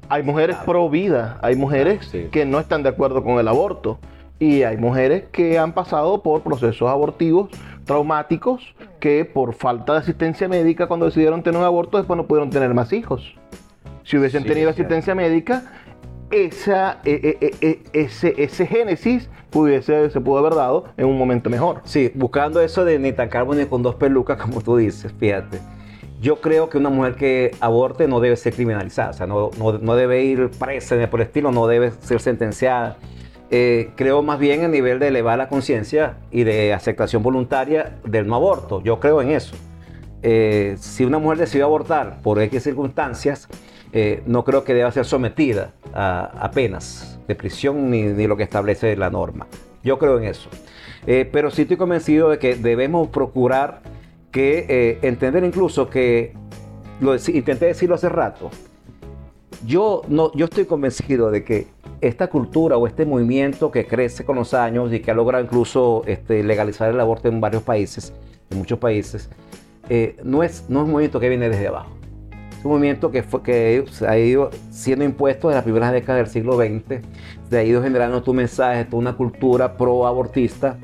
Hay 0.09 0.23
mujeres 0.23 0.55
pro 0.65 0.89
vida, 0.89 1.37
hay 1.41 1.55
mujeres 1.55 2.05
Sí. 2.07 2.27
que 2.31 2.45
no 2.45 2.59
están 2.59 2.83
de 2.83 2.89
acuerdo 2.89 3.23
con 3.23 3.39
el 3.39 3.47
aborto. 3.49 3.97
Y 4.39 4.63
hay 4.63 4.77
mujeres 4.77 5.23
que 5.31 5.57
han 5.57 5.73
pasado 5.73 6.21
por 6.21 6.41
procesos 6.43 6.89
abortivos 6.89 7.49
traumáticos 7.85 8.75
que 8.99 9.25
por 9.25 9.53
falta 9.53 9.93
de 9.93 9.99
asistencia 9.99 10.47
médica 10.47 10.87
cuando 10.87 11.05
decidieron 11.05 11.41
tener 11.41 11.59
un 11.59 11.65
aborto 11.65 11.97
después 11.97 12.17
no 12.17 12.27
pudieron 12.27 12.49
tener 12.49 12.73
más 12.73 12.91
hijos. 12.93 13.33
Si 14.03 14.17
hubiesen 14.17 14.43
Sí, 14.43 14.49
tenido 14.49 14.71
cierto. 14.73 14.81
asistencia 14.93 15.15
médica, 15.15 15.63
esa, 16.29 16.99
eh, 17.05 17.19
eh, 17.23 17.37
eh, 17.41 17.51
eh, 17.61 17.83
ese, 17.93 18.33
ese 18.37 18.67
génesis 18.67 19.29
pudiese, 19.49 20.09
se 20.09 20.19
pudo 20.21 20.39
haber 20.39 20.53
dado 20.55 20.85
en 20.97 21.05
un 21.07 21.17
momento 21.17 21.49
mejor. 21.49 21.81
Sí, 21.85 22.11
buscando 22.13 22.59
eso 22.61 22.83
de 22.83 22.99
ni 22.99 23.13
tan 23.13 23.29
calvo 23.29 23.55
ni 23.55 23.65
con 23.65 23.81
dos 23.81 23.95
pelucas, 23.95 24.37
como 24.41 24.61
tú 24.61 24.75
dices, 24.77 25.13
fíjate. 25.17 25.59
Yo 26.21 26.41
creo 26.41 26.67
que 26.69 26.77
una 26.77 26.89
mujer 26.89 27.15
que 27.15 27.51
aborte 27.61 28.07
no 28.07 28.19
debe 28.19 28.35
ser 28.35 28.53
criminalizada, 28.53 29.11
o 29.11 29.13
sea, 29.13 29.27
no, 29.27 29.51
no- 29.57 29.77
no 29.77 29.95
debe 29.95 30.23
ir 30.23 30.49
presa 30.59 30.95
por 31.09 31.21
el 31.21 31.27
estilo, 31.27 31.51
no 31.51 31.67
debe 31.67 31.91
ser 31.91 32.19
sentenciada. 32.19 32.97
Eh, 33.49 33.91
creo 33.95 34.21
más 34.23 34.39
bien 34.39 34.65
a 34.65 34.67
nivel 34.67 34.99
de 34.99 35.07
elevar 35.07 35.37
la 35.37 35.47
conciencia 35.47 36.17
y 36.31 36.43
de 36.43 36.73
aceptación 36.73 37.23
voluntaria 37.23 37.97
del 38.03 38.27
no 38.27 38.35
aborto. 38.35 38.81
Yo 38.83 38.99
creo 38.99 39.21
en 39.21 39.31
eso. 39.31 39.55
Eh, 40.21 40.75
si 40.79 41.05
una 41.05 41.19
mujer 41.19 41.37
decide 41.37 41.63
abortar 41.63 42.21
por 42.21 42.41
X 42.41 42.63
circunstancias, 42.63 43.47
eh, 43.93 44.21
no 44.25 44.43
creo 44.43 44.63
que 44.63 44.73
deba 44.73 44.91
ser 44.91 45.05
sometida 45.05 45.73
a, 45.93 46.51
penas 46.53 47.19
de 47.27 47.35
prisión 47.35 47.89
ni, 47.89 48.03
ni 48.03 48.27
lo 48.27 48.35
que 48.35 48.43
establece 48.43 48.95
la 48.97 49.09
norma. 49.09 49.47
Yo 49.83 49.97
creo 49.97 50.17
en 50.17 50.25
eso. 50.25 50.49
Pero 51.05 51.51
sí 51.51 51.61
estoy 51.61 51.77
convencido 51.77 52.29
de 52.29 52.37
que 52.37 52.55
debemos 52.55 53.07
procurar 53.07 53.81
que 54.29 54.99
entender 55.01 55.45
incluso 55.45 55.89
que, 55.89 56.33
lo 56.99 57.15
intenté 57.15 57.67
decirlo 57.67 57.95
hace 57.95 58.09
rato, 58.09 58.49
yo, 59.65 60.01
no, 60.07 60.31
yo 60.33 60.45
estoy 60.45 60.65
convencido 60.65 61.31
de 61.31 61.43
que 61.43 61.67
esta 62.01 62.27
cultura 62.27 62.77
o 62.77 62.85
este 62.87 63.05
movimiento 63.05 63.71
que 63.71 63.85
crece 63.85 64.23
con 64.25 64.35
los 64.35 64.53
años 64.53 64.91
y 64.93 64.99
que 64.99 65.11
ha 65.11 65.13
logrado 65.13 65.43
incluso 65.43 66.03
este, 66.05 66.43
legalizar 66.43 66.89
el 66.89 66.99
aborto 66.99 67.27
en 67.27 67.41
varios 67.41 67.63
países, 67.63 68.13
en 68.49 68.57
muchos 68.59 68.77
países, 68.79 69.29
eh, 69.89 70.17
no, 70.23 70.43
es, 70.43 70.65
no 70.69 70.79
es 70.79 70.85
un 70.85 70.91
movimiento 70.91 71.19
que 71.19 71.29
viene 71.29 71.49
desde 71.49 71.67
abajo. 71.67 71.91
Es 72.59 72.65
un 72.65 72.71
movimiento 72.71 73.11
que, 73.11 73.23
fue, 73.23 73.41
que 73.43 73.85
ha 74.07 74.17
ido 74.17 74.49
siendo 74.71 75.05
impuesto 75.05 75.49
en 75.49 75.55
las 75.55 75.63
primeras 75.63 75.91
décadas 75.91 76.23
del 76.23 76.27
siglo 76.27 76.57
XX, 76.57 77.01
se 77.49 77.57
ha 77.57 77.63
ido 77.63 77.81
generando 77.81 78.21
tu 78.23 78.33
mensaje, 78.33 78.85
toda 78.85 78.97
una 78.97 79.15
cultura 79.15 79.77
pro-abortista, 79.77 80.77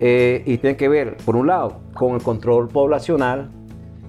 eh, 0.00 0.42
y 0.44 0.58
tiene 0.58 0.76
que 0.76 0.88
ver, 0.88 1.16
por 1.24 1.36
un 1.36 1.46
lado, 1.46 1.80
con 1.94 2.14
el 2.14 2.22
control 2.22 2.68
poblacional, 2.68 3.50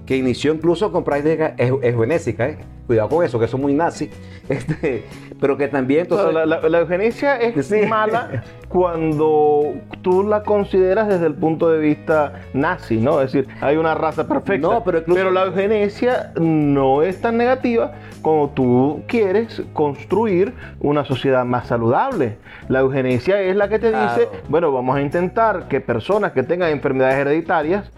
que 0.04 0.16
inició 0.16 0.52
incluso 0.54 0.92
con 0.92 1.04
prácticas 1.04 1.56
eu- 1.56 1.80
eugenésicas, 1.82 2.50
¿eh? 2.50 2.58
Cuidado 2.86 3.08
con 3.08 3.24
eso, 3.24 3.38
que 3.38 3.44
eso 3.46 3.56
es 3.56 3.62
muy 3.62 3.74
nazi, 3.74 4.10
este, 4.48 5.04
pero 5.40 5.56
que 5.56 5.68
también 5.68 6.02
entonces, 6.02 6.32
la, 6.32 6.46
la- 6.46 6.68
la 6.68 6.78
eugenesia 6.80 7.36
es 7.36 7.66
Sí. 7.66 7.82
mala 7.86 8.42
cuando 8.68 9.74
tú 10.02 10.22
la 10.22 10.42
consideras 10.42 11.08
desde 11.08 11.26
el 11.26 11.34
punto 11.34 11.68
de 11.68 11.78
vista 11.80 12.42
nazi, 12.54 12.98
¿no? 12.98 13.20
Es 13.20 13.32
decir, 13.32 13.48
hay 13.60 13.76
una 13.76 13.94
raza 13.94 14.28
perfecta. 14.28 14.68
No, 14.68 14.84
pero 14.84 14.98
incluso- 14.98 15.30
la 15.30 15.44
eugenesia 15.46 16.32
no 16.40 17.02
es 17.02 17.20
tan 17.20 17.36
negativa 17.36 17.92
como 18.22 18.50
tú 18.50 19.02
quieres 19.08 19.62
construir 19.72 20.54
una 20.80 21.04
sociedad 21.04 21.44
más 21.44 21.66
saludable. 21.66 22.38
La 22.68 22.80
eugenesia 22.80 23.40
es 23.40 23.56
la 23.56 23.68
que 23.68 23.78
te 23.78 23.90
Claro. 23.90 24.10
dice, 24.14 24.28
bueno, 24.48 24.72
vamos 24.72 24.96
a 24.96 25.00
intentar 25.00 25.68
que 25.68 25.80
personas 25.80 26.32
que 26.32 26.42
tengan 26.42 26.70
enfermedades 26.70 27.16
hereditarias, 27.18 27.90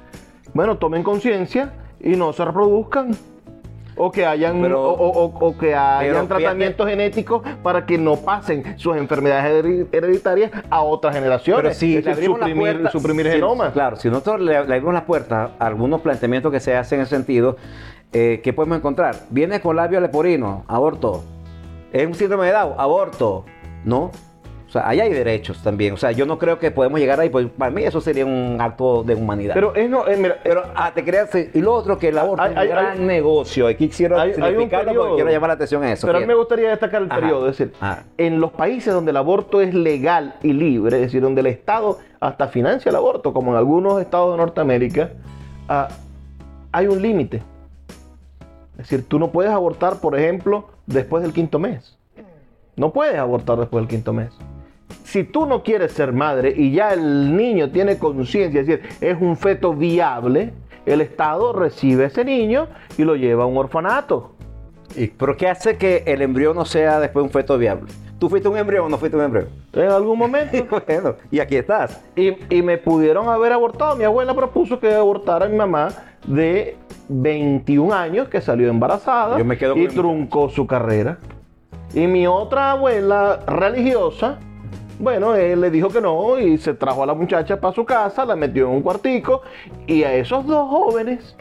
bueno, 0.55 0.77
tomen 0.79 1.03
conciencia 1.03 1.73
y 2.01 2.17
no 2.17 2.33
se 2.33 2.45
reproduzcan. 2.45 3.11
O 3.99 4.11
que 4.13 4.25
hayan, 4.25 4.63
Pero- 4.63 4.81
o, 4.83 4.93
o- 4.93 5.25
o- 5.25 5.47
o 5.49 5.59
que 5.59 5.75
hayan 5.75 6.27
fíjate- 6.27 6.29
tratamientos 6.43 6.89
genéticos 6.89 7.43
para 7.63 7.85
que 7.85 7.99
no 7.99 8.17
pasen 8.17 8.79
sus 8.79 8.97
enfermedades 8.97 9.87
hereditarias 9.93 10.51
a 10.71 10.83
otras 10.83 11.15
generaciones. 11.15 11.63
Pero 11.63 11.75
si 11.75 11.97
Es 11.97 12.05
le 12.05 12.11
decir, 12.11 12.13
abrimos 12.31 12.39
la 12.41 12.47
suprimir, 12.47 12.73
puerta, 12.75 12.91
suprimir 12.91 13.27
si- 13.27 13.33
genomas. 13.33 13.73
Claro, 13.73 13.97
si 13.97 14.09
nosotros 14.09 14.41
le, 14.41 14.53
le 14.53 14.75
abrimos 14.75 14.95
la 14.95 15.05
puerta 15.05 15.51
a 15.59 15.67
algunos 15.67 16.01
planteamientos 16.01 16.53
que 16.53 16.61
se 16.61 16.77
hacen 16.77 17.01
en 17.01 17.03
ese 17.03 17.17
sentido, 17.17 17.57
eh, 18.13 18.41
¿qué 18.43 18.53
podemos 18.53 18.79
encontrar? 18.79 19.17
Viene 19.31 19.61
con 19.61 19.77
labio 19.77 20.01
leporino, 20.01 20.65
aborto. 20.69 21.25
Es 21.93 22.07
un 22.07 22.15
síndrome 22.15 22.47
de 22.47 22.53
Down, 22.53 22.75
aborto. 22.79 23.45
¿No? 23.85 24.11
O 24.69 24.71
sea, 24.71 24.87
ahí 24.87 25.01
hay 25.01 25.11
derechos 25.11 25.63
también. 25.63 25.95
O 25.95 25.97
sea, 25.97 26.13
yo 26.13 26.27
no 26.27 26.39
creo 26.39 26.59
que 26.59 26.71
podemos 26.71 27.01
llegar 27.01 27.19
ahí, 27.19 27.31
pues 27.31 27.47
para 27.57 27.71
mí 27.71 27.85
eso 27.85 28.03
sería 28.03 28.27
un 28.27 28.59
acto 28.61 29.03
de 29.03 29.15
humanidad. 29.15 29.55
Pero 29.55 29.75
es 29.75 29.89
no, 29.89 30.07
eh, 30.07 30.15
mira, 30.19 30.37
Pero 30.45 30.63
ah, 30.75 30.93
te 30.95 31.03
quería 31.03 31.25
decir, 31.25 31.51
y 31.55 31.61
lo 31.63 31.73
otro 31.73 31.99
que 31.99 32.09
el 32.09 32.19
aborto 32.19 32.43
Hay- 32.43 32.51
es 32.51 32.53
un 32.57 32.59
hay- 32.63 32.69
gran 32.69 32.87
hay- 32.93 32.99
negocio. 33.07 33.67
Aquí 33.67 33.89
quiero 33.89 34.21
hay- 34.21 34.33
hay 34.33 34.37
un 34.37 34.45
significarlo 34.49 34.95
porque 34.95 35.15
quiero 35.15 35.31
llamar 35.31 35.49
la 35.49 35.55
atención 35.55 35.83
a 35.85 35.93
eso. 35.93 36.07
Pero 36.07 36.19
a 36.19 36.21
mí 36.21 36.27
me 36.27 36.35
gustaría 36.35 36.69
destacar 36.69 37.01
el 37.01 37.11
Ajá. 37.11 37.19
periodo, 37.19 37.49
es 37.49 37.57
decir, 37.57 37.73
Ajá. 37.81 38.03
en 38.19 38.41
los 38.41 38.53
países 38.53 38.93
donde 38.93 39.11
el 39.11 39.17
aborto 39.17 39.63
es 39.63 39.73
legal 39.73 40.35
y 40.43 40.53
libre, 40.53 40.97
es 40.97 41.03
decir, 41.05 41.23
donde 41.23 41.41
el 41.41 41.47
Estado 41.47 41.99
hasta 42.21 42.49
financia 42.49 42.91
el 42.91 42.97
aborto, 42.97 43.33
como 43.33 43.53
en 43.53 43.57
algunos 43.57 44.03
estados 44.03 44.33
de 44.33 44.37
Norteamérica, 44.37 45.13
ah, 45.71 45.89
hay 46.73 46.89
un 46.89 47.01
límite. 47.01 47.43
Es 48.73 48.89
decir, 48.91 49.09
tú 49.09 49.19
no 49.19 49.31
puedes 49.31 49.51
abortar, 49.51 49.99
por 50.01 50.15
ejemplo, 50.19 50.69
después 50.85 51.23
del 51.23 51.33
quinto 51.33 51.59
mes. 51.59 51.95
No 52.77 52.93
puedes 52.93 53.17
abortar 53.19 53.59
después 53.59 53.83
del 53.83 53.89
quinto 53.89 54.13
mes. 54.13 54.29
Si 55.05 55.25
tú 55.25 55.47
no 55.47 55.63
quieres 55.63 55.93
ser 55.93 56.13
madre 56.13 56.53
y 56.57 56.73
ya 56.73 56.93
el 56.93 57.37
niño 57.37 57.71
tiene 57.71 57.99
conciencia, 57.99 58.61
es 58.61 58.67
decir, 58.67 58.89
es 59.01 59.17
un 59.21 59.37
feto 59.37 59.75
viable, 59.75 60.53
el 60.87 61.01
Estado 61.01 61.53
recibe 61.53 62.05
a 62.05 62.07
ese 62.09 62.25
niño 62.25 62.69
y 62.97 63.05
lo 63.05 63.17
lleva 63.17 63.45
a 63.45 63.47
un 63.47 63.57
orfanato. 63.57 64.33
¿Y 64.97 65.09
¿Pero 65.09 65.37
qué 65.37 65.49
hace 65.49 65.77
que 65.77 66.03
el 66.07 66.23
embrión 66.23 66.57
no 66.57 66.65
sea 66.65 66.99
después 67.01 67.23
un 67.23 67.31
feto 67.31 67.57
viable? 67.59 67.91
¿Tú 68.19 68.29
fuiste 68.29 68.49
un 68.49 68.57
embrión 68.57 68.87
o 68.87 68.89
no 68.89 68.99
fuiste 68.99 69.17
un 69.17 69.25
embrión? 69.25 69.49
En 69.73 69.91
algún 69.91 70.19
momento. 70.19 70.57
bueno, 70.87 71.15
y 71.31 71.39
aquí 71.41 71.57
estás. 71.57 72.03
Y, 72.17 72.35
y 72.55 72.63
me 72.63 72.77
pudieron 72.79 73.29
haber 73.29 73.53
abortado. 73.53 73.95
Mi 73.97 74.05
abuela 74.05 74.35
propuso 74.35 74.81
que 74.81 74.93
abortara 74.93 75.47
a 75.47 75.49
mi 75.49 75.57
mamá 75.57 75.89
de 76.27 76.77
21 77.09 77.95
años, 77.95 78.29
que 78.29 78.41
salió 78.41 78.69
embarazada 78.69 79.39
Yo 79.39 79.45
me 79.45 79.57
quedo 79.57 79.75
con 79.75 79.83
y 79.83 79.87
mi- 79.89 79.95
truncó 79.95 80.49
su 80.49 80.67
carrera. 80.67 81.19
Y 81.95 82.07
mi 82.07 82.27
otra 82.27 82.73
abuela 82.73 83.41
religiosa, 83.47 84.39
bueno, 84.99 85.35
él 85.35 85.61
le 85.61 85.71
dijo 85.71 85.89
que 85.89 86.01
no 86.01 86.39
y 86.39 86.59
se 86.59 86.75
trajo 86.75 87.03
a 87.03 87.07
la 87.07 87.15
muchacha 87.15 87.61
para 87.61 87.75
su 87.75 87.85
casa, 87.85 88.25
la 88.25 88.37
metió 88.37 88.67
en 88.67 88.77
un 88.77 88.83
cuartico 88.83 89.43
y 89.87 90.03
a 90.03 90.15
esos 90.15 90.47
dos 90.47 90.69
jóvenes 90.69 91.37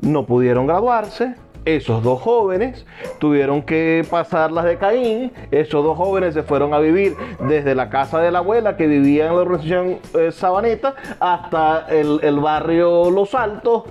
no 0.00 0.26
pudieron 0.26 0.66
graduarse, 0.66 1.34
esos 1.64 2.02
dos 2.02 2.20
jóvenes 2.20 2.84
tuvieron 3.20 3.62
que 3.62 4.04
pasar 4.10 4.50
las 4.50 4.64
de 4.64 4.78
Caín. 4.78 5.32
Esos 5.52 5.84
dos 5.84 5.96
jóvenes 5.96 6.34
se 6.34 6.42
fueron 6.42 6.74
a 6.74 6.80
vivir 6.80 7.16
desde 7.48 7.76
la 7.76 7.88
casa 7.88 8.18
de 8.18 8.32
la 8.32 8.38
abuela 8.38 8.76
que 8.76 8.88
vivía 8.88 9.28
en 9.28 9.36
la 9.36 9.42
organización 9.42 9.98
eh, 10.14 10.32
Sabaneta 10.32 10.94
hasta 11.20 11.86
el, 11.88 12.18
el 12.22 12.40
barrio 12.40 13.10
Los 13.10 13.34
Altos, 13.36 13.84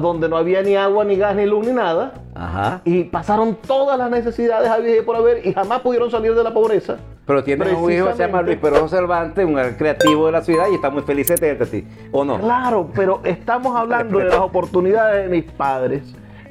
donde 0.00 0.28
no 0.28 0.36
había 0.36 0.62
ni 0.62 0.74
agua, 0.74 1.04
ni 1.04 1.16
gas, 1.16 1.36
ni 1.36 1.46
luz, 1.46 1.64
ni 1.64 1.72
nada. 1.72 2.12
Ajá. 2.42 2.80
Y 2.84 3.04
pasaron 3.04 3.54
todas 3.54 3.96
las 3.96 4.10
necesidades 4.10 4.68
habidas 4.68 4.98
y 4.98 5.02
por 5.02 5.14
haber 5.14 5.46
y 5.46 5.52
jamás 5.52 5.80
pudieron 5.80 6.10
salir 6.10 6.34
de 6.34 6.42
la 6.42 6.52
pobreza. 6.52 6.96
Pero 7.24 7.44
tiene 7.44 7.72
un 7.72 7.92
hijo 7.92 8.08
que 8.08 8.14
se 8.14 8.26
llama 8.26 8.42
Luis. 8.42 8.58
Peroso 8.58 8.88
Cervantes, 8.88 9.46
un 9.46 9.54
creativo 9.78 10.26
de 10.26 10.32
la 10.32 10.42
ciudad, 10.42 10.66
y 10.70 10.74
está 10.74 10.90
muy 10.90 11.02
feliz 11.02 11.28
de 11.28 11.36
tenerte 11.36 11.64
a 11.64 11.66
ti. 11.68 11.86
¿O 12.10 12.24
no? 12.24 12.40
Claro, 12.40 12.88
pero 12.94 13.20
estamos 13.22 13.76
hablando 13.76 14.18
de 14.18 14.24
las 14.24 14.40
oportunidades 14.40 15.30
de 15.30 15.36
mis 15.36 15.44
padres. 15.52 16.02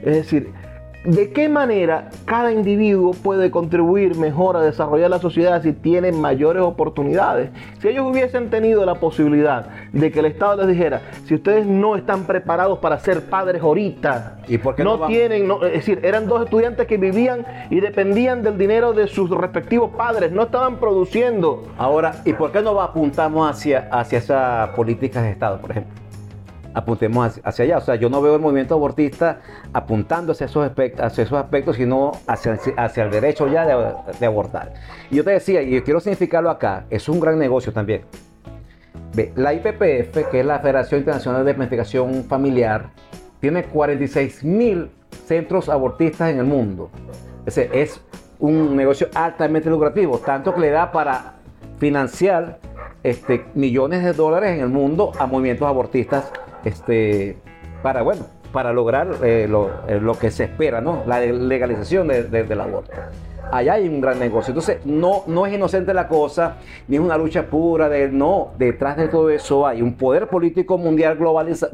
Es 0.01 0.15
decir, 0.15 0.53
¿de 1.03 1.31
qué 1.31 1.49
manera 1.49 2.09
cada 2.25 2.51
individuo 2.51 3.11
puede 3.11 3.49
contribuir 3.49 4.17
mejor 4.17 4.55
a 4.57 4.61
desarrollar 4.61 5.09
la 5.09 5.19
sociedad 5.19 5.61
si 5.63 5.73
tiene 5.73 6.11
mayores 6.11 6.61
oportunidades? 6.63 7.49
Si 7.79 7.87
ellos 7.87 8.05
hubiesen 8.09 8.49
tenido 8.49 8.85
la 8.85 8.95
posibilidad 8.95 9.67
de 9.93 10.11
que 10.11 10.19
el 10.19 10.25
Estado 10.25 10.57
les 10.57 10.67
dijera, 10.67 11.01
si 11.25 11.35
ustedes 11.35 11.65
no 11.65 11.95
están 11.95 12.25
preparados 12.25 12.79
para 12.79 12.99
ser 12.99 13.25
padres 13.25 13.61
ahorita, 13.61 14.37
¿Y 14.47 14.57
por 14.57 14.75
qué 14.75 14.83
no, 14.83 15.05
tienen, 15.07 15.47
no- 15.47 15.63
es 15.65 15.73
decir, 15.73 15.99
eran 16.03 16.27
dos 16.27 16.43
estudiantes 16.43 16.85
que 16.87 16.97
vivían 16.97 17.45
y 17.69 17.79
dependían 17.79 18.43
del 18.43 18.57
dinero 18.57 18.93
de 18.93 19.07
sus 19.07 19.29
respectivos 19.31 19.91
padres, 19.95 20.31
no 20.31 20.43
estaban 20.43 20.77
produciendo. 20.77 21.63
Ahora, 21.77 22.21
¿y 22.25 22.33
por 22.33 22.51
qué 22.51 22.61
no 22.61 22.79
apuntamos 22.81 23.49
hacia, 23.49 23.87
hacia 23.91 24.17
esas 24.19 24.69
políticas 24.69 25.23
de 25.23 25.31
Estado, 25.31 25.59
por 25.59 25.71
ejemplo? 25.71 26.00
Apuntemos 26.73 27.39
hacia, 27.43 27.65
allá. 27.65 27.77
O 27.77 27.81
sea, 27.81 27.95
yo 27.95 28.09
no 28.09 28.21
veo 28.21 28.35
el 28.35 28.41
movimiento 28.41 28.75
abortista 28.75 29.41
apuntando 29.73 30.31
hacia 30.31 30.45
esos 30.45 30.65
aspectos, 30.65 31.05
hacia 31.05 31.23
esos 31.23 31.37
aspectos 31.37 31.75
sino 31.75 32.11
hacia, 32.27 32.57
hacia 32.77 33.03
el 33.03 33.11
derecho 33.11 33.47
ya 33.47 33.65
de, 33.65 34.25
abortar. 34.25 34.73
Y 35.09 35.17
yo 35.17 35.23
te 35.23 35.31
decía, 35.31 35.61
y 35.61 35.81
quiero 35.81 35.99
significarlo 35.99 36.49
acá, 36.49 36.85
es 36.89 37.09
un 37.09 37.19
gran 37.19 37.37
negocio 37.37 37.73
también. 37.73 38.03
La 39.35 39.53
IPPF, 39.53 40.29
que 40.31 40.39
es 40.39 40.45
la 40.45 40.59
Federación 40.59 40.99
Internacional 40.99 41.45
de 41.45 41.53
Planificación 41.53 42.23
Familiar, 42.23 42.91
tiene 43.41 43.63
46 43.65 44.43
mil 44.45 44.89
centros 45.25 45.67
abortistas 45.67 46.29
en 46.29 46.39
el 46.39 46.45
mundo. 46.45 46.89
Es 47.45 48.01
un 48.39 48.75
negocio 48.75 49.07
altamente 49.13 49.69
lucrativo, 49.69 50.19
tanto 50.19 50.53
que 50.53 50.61
le 50.61 50.69
da 50.69 50.91
para 50.91 51.35
financiar 51.79 52.59
este, 53.03 53.45
millones 53.55 54.03
de 54.03 54.13
dólares 54.13 54.51
en 54.51 54.61
el 54.61 54.69
mundo 54.69 55.11
a 55.17 55.25
movimientos 55.25 55.67
abortistas 55.67 56.31
este, 56.65 57.37
para, 57.83 58.01
bueno, 58.01 58.25
para 58.51 58.73
lograr 58.73 59.07
eh, 59.23 59.47
lo, 59.49 59.69
eh, 59.87 59.99
lo 60.01 60.13
que 60.17 60.29
se 60.31 60.43
espera, 60.45 60.81
¿no? 60.81 61.03
La 61.07 61.19
legalización 61.21 62.07
de- 62.07 62.23
de- 62.23 62.43
del 62.43 62.61
aborto. 62.61 62.91
Allá 63.51 63.73
hay 63.73 63.87
un 63.87 63.99
gran 63.99 64.17
negocio. 64.19 64.51
Entonces, 64.51 64.85
no, 64.85 65.23
no 65.27 65.45
es 65.45 65.53
inocente 65.53 65.93
la 65.93 66.07
cosa, 66.07 66.57
ni 66.87 66.95
es 66.95 67.01
una 67.01 67.17
lucha 67.17 67.43
pura 67.47 67.89
de 67.89 68.09
no. 68.09 68.51
Detrás 68.57 68.95
de 68.97 69.07
todo 69.09 69.29
eso 69.29 69.67
hay 69.67 69.81
un 69.81 69.95
poder 69.95 70.27
político 70.27 70.77
mundial 70.77 71.17
globaliza- 71.17 71.69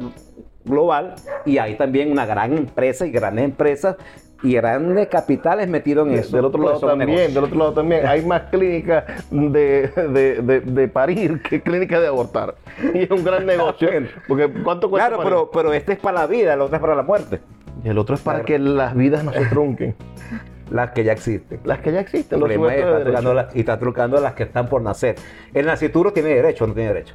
global 0.64 1.14
y 1.46 1.58
hay 1.58 1.76
también 1.76 2.10
una 2.10 2.26
gran 2.26 2.56
empresa 2.56 3.06
y 3.06 3.10
grandes 3.10 3.44
empresas 3.44 3.96
y 4.42 4.54
grandes 4.54 5.08
capitales 5.08 5.68
metidos 5.68 6.06
en 6.08 6.14
eso. 6.14 6.36
Del 6.36 6.44
otro 6.44 6.58
Pues 6.60 6.68
lado 6.74 6.80
son 6.80 6.88
también, 6.90 7.08
negocios. 7.10 7.34
del 7.34 7.44
otro 7.44 7.58
lado 7.58 7.72
también. 7.72 8.06
Hay 8.06 8.24
más 8.24 8.42
clínicas 8.50 9.04
de, 9.30 9.88
de, 9.96 10.42
de- 10.42 10.60
de 10.60 10.88
parir 10.88 11.42
que 11.42 11.60
clínicas 11.60 12.00
de 12.00 12.06
abortar. 12.06 12.54
Y 12.94 12.98
es 13.00 13.10
un 13.10 13.24
gran 13.24 13.44
negocio. 13.46 13.88
Porque 14.28 14.48
¿cuánto 14.62 14.88
cuesta? 14.90 15.08
Claro, 15.08 15.22
parir? 15.22 15.30
pero, 15.32 15.50
pero 15.52 15.72
este 15.72 15.94
es 15.94 15.98
para 15.98 16.20
la 16.20 16.26
vida, 16.26 16.54
el 16.54 16.60
otro 16.60 16.76
es 16.76 16.80
para 16.80 16.94
la 16.94 17.02
muerte. 17.02 17.40
Y 17.84 17.88
el 17.88 17.98
otro 17.98 18.14
es 18.14 18.20
para 18.22 18.40
Claro. 18.40 18.46
que 18.46 18.58
las 18.58 18.94
vidas 18.94 19.24
no 19.24 19.32
se 19.32 19.44
trunquen. 19.46 19.94
Las 20.70 20.90
que 20.90 21.02
ya 21.02 21.12
existen. 21.12 21.60
Las 21.64 21.78
que 21.78 21.90
ya 21.92 22.00
existen, 22.00 22.38
los 22.38 22.46
de 22.46 22.56
está 22.56 22.98
derecho. 22.98 23.32
la- 23.34 23.48
y 23.54 23.60
está 23.60 23.78
trucando 23.78 24.20
las 24.20 24.34
que 24.34 24.42
están 24.42 24.68
por 24.68 24.82
nacer. 24.82 25.14
¿El 25.54 25.64
nacituro 25.64 26.12
tiene 26.12 26.28
derecho 26.28 26.64
o 26.64 26.66
no 26.66 26.74
tiene 26.74 26.92
derecho? 26.92 27.14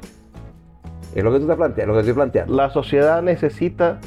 Es 1.14 1.22
lo 1.22 1.32
que 1.32 1.38
tú 1.38 1.46
te 1.46 1.54
planteas, 1.54 1.86
lo 1.86 1.94
que 1.94 2.00
estoy 2.00 2.14
planteando. 2.14 2.52
La 2.52 2.70
sociedad 2.70 3.22
necesita 3.22 4.00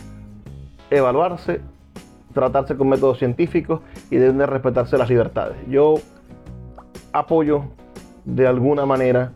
evaluarse, 0.89 1.61
tratarse 2.37 2.77
con 2.77 2.89
métodos 2.89 3.17
científicos 3.17 3.81
y 4.11 4.17
deben 4.17 4.37
de 4.37 4.45
respetarse 4.45 4.97
las 4.97 5.09
libertades. 5.09 5.57
Yo 5.67 5.95
apoyo 7.11 7.63
de 8.25 8.45
alguna 8.45 8.85
manera 8.85 9.31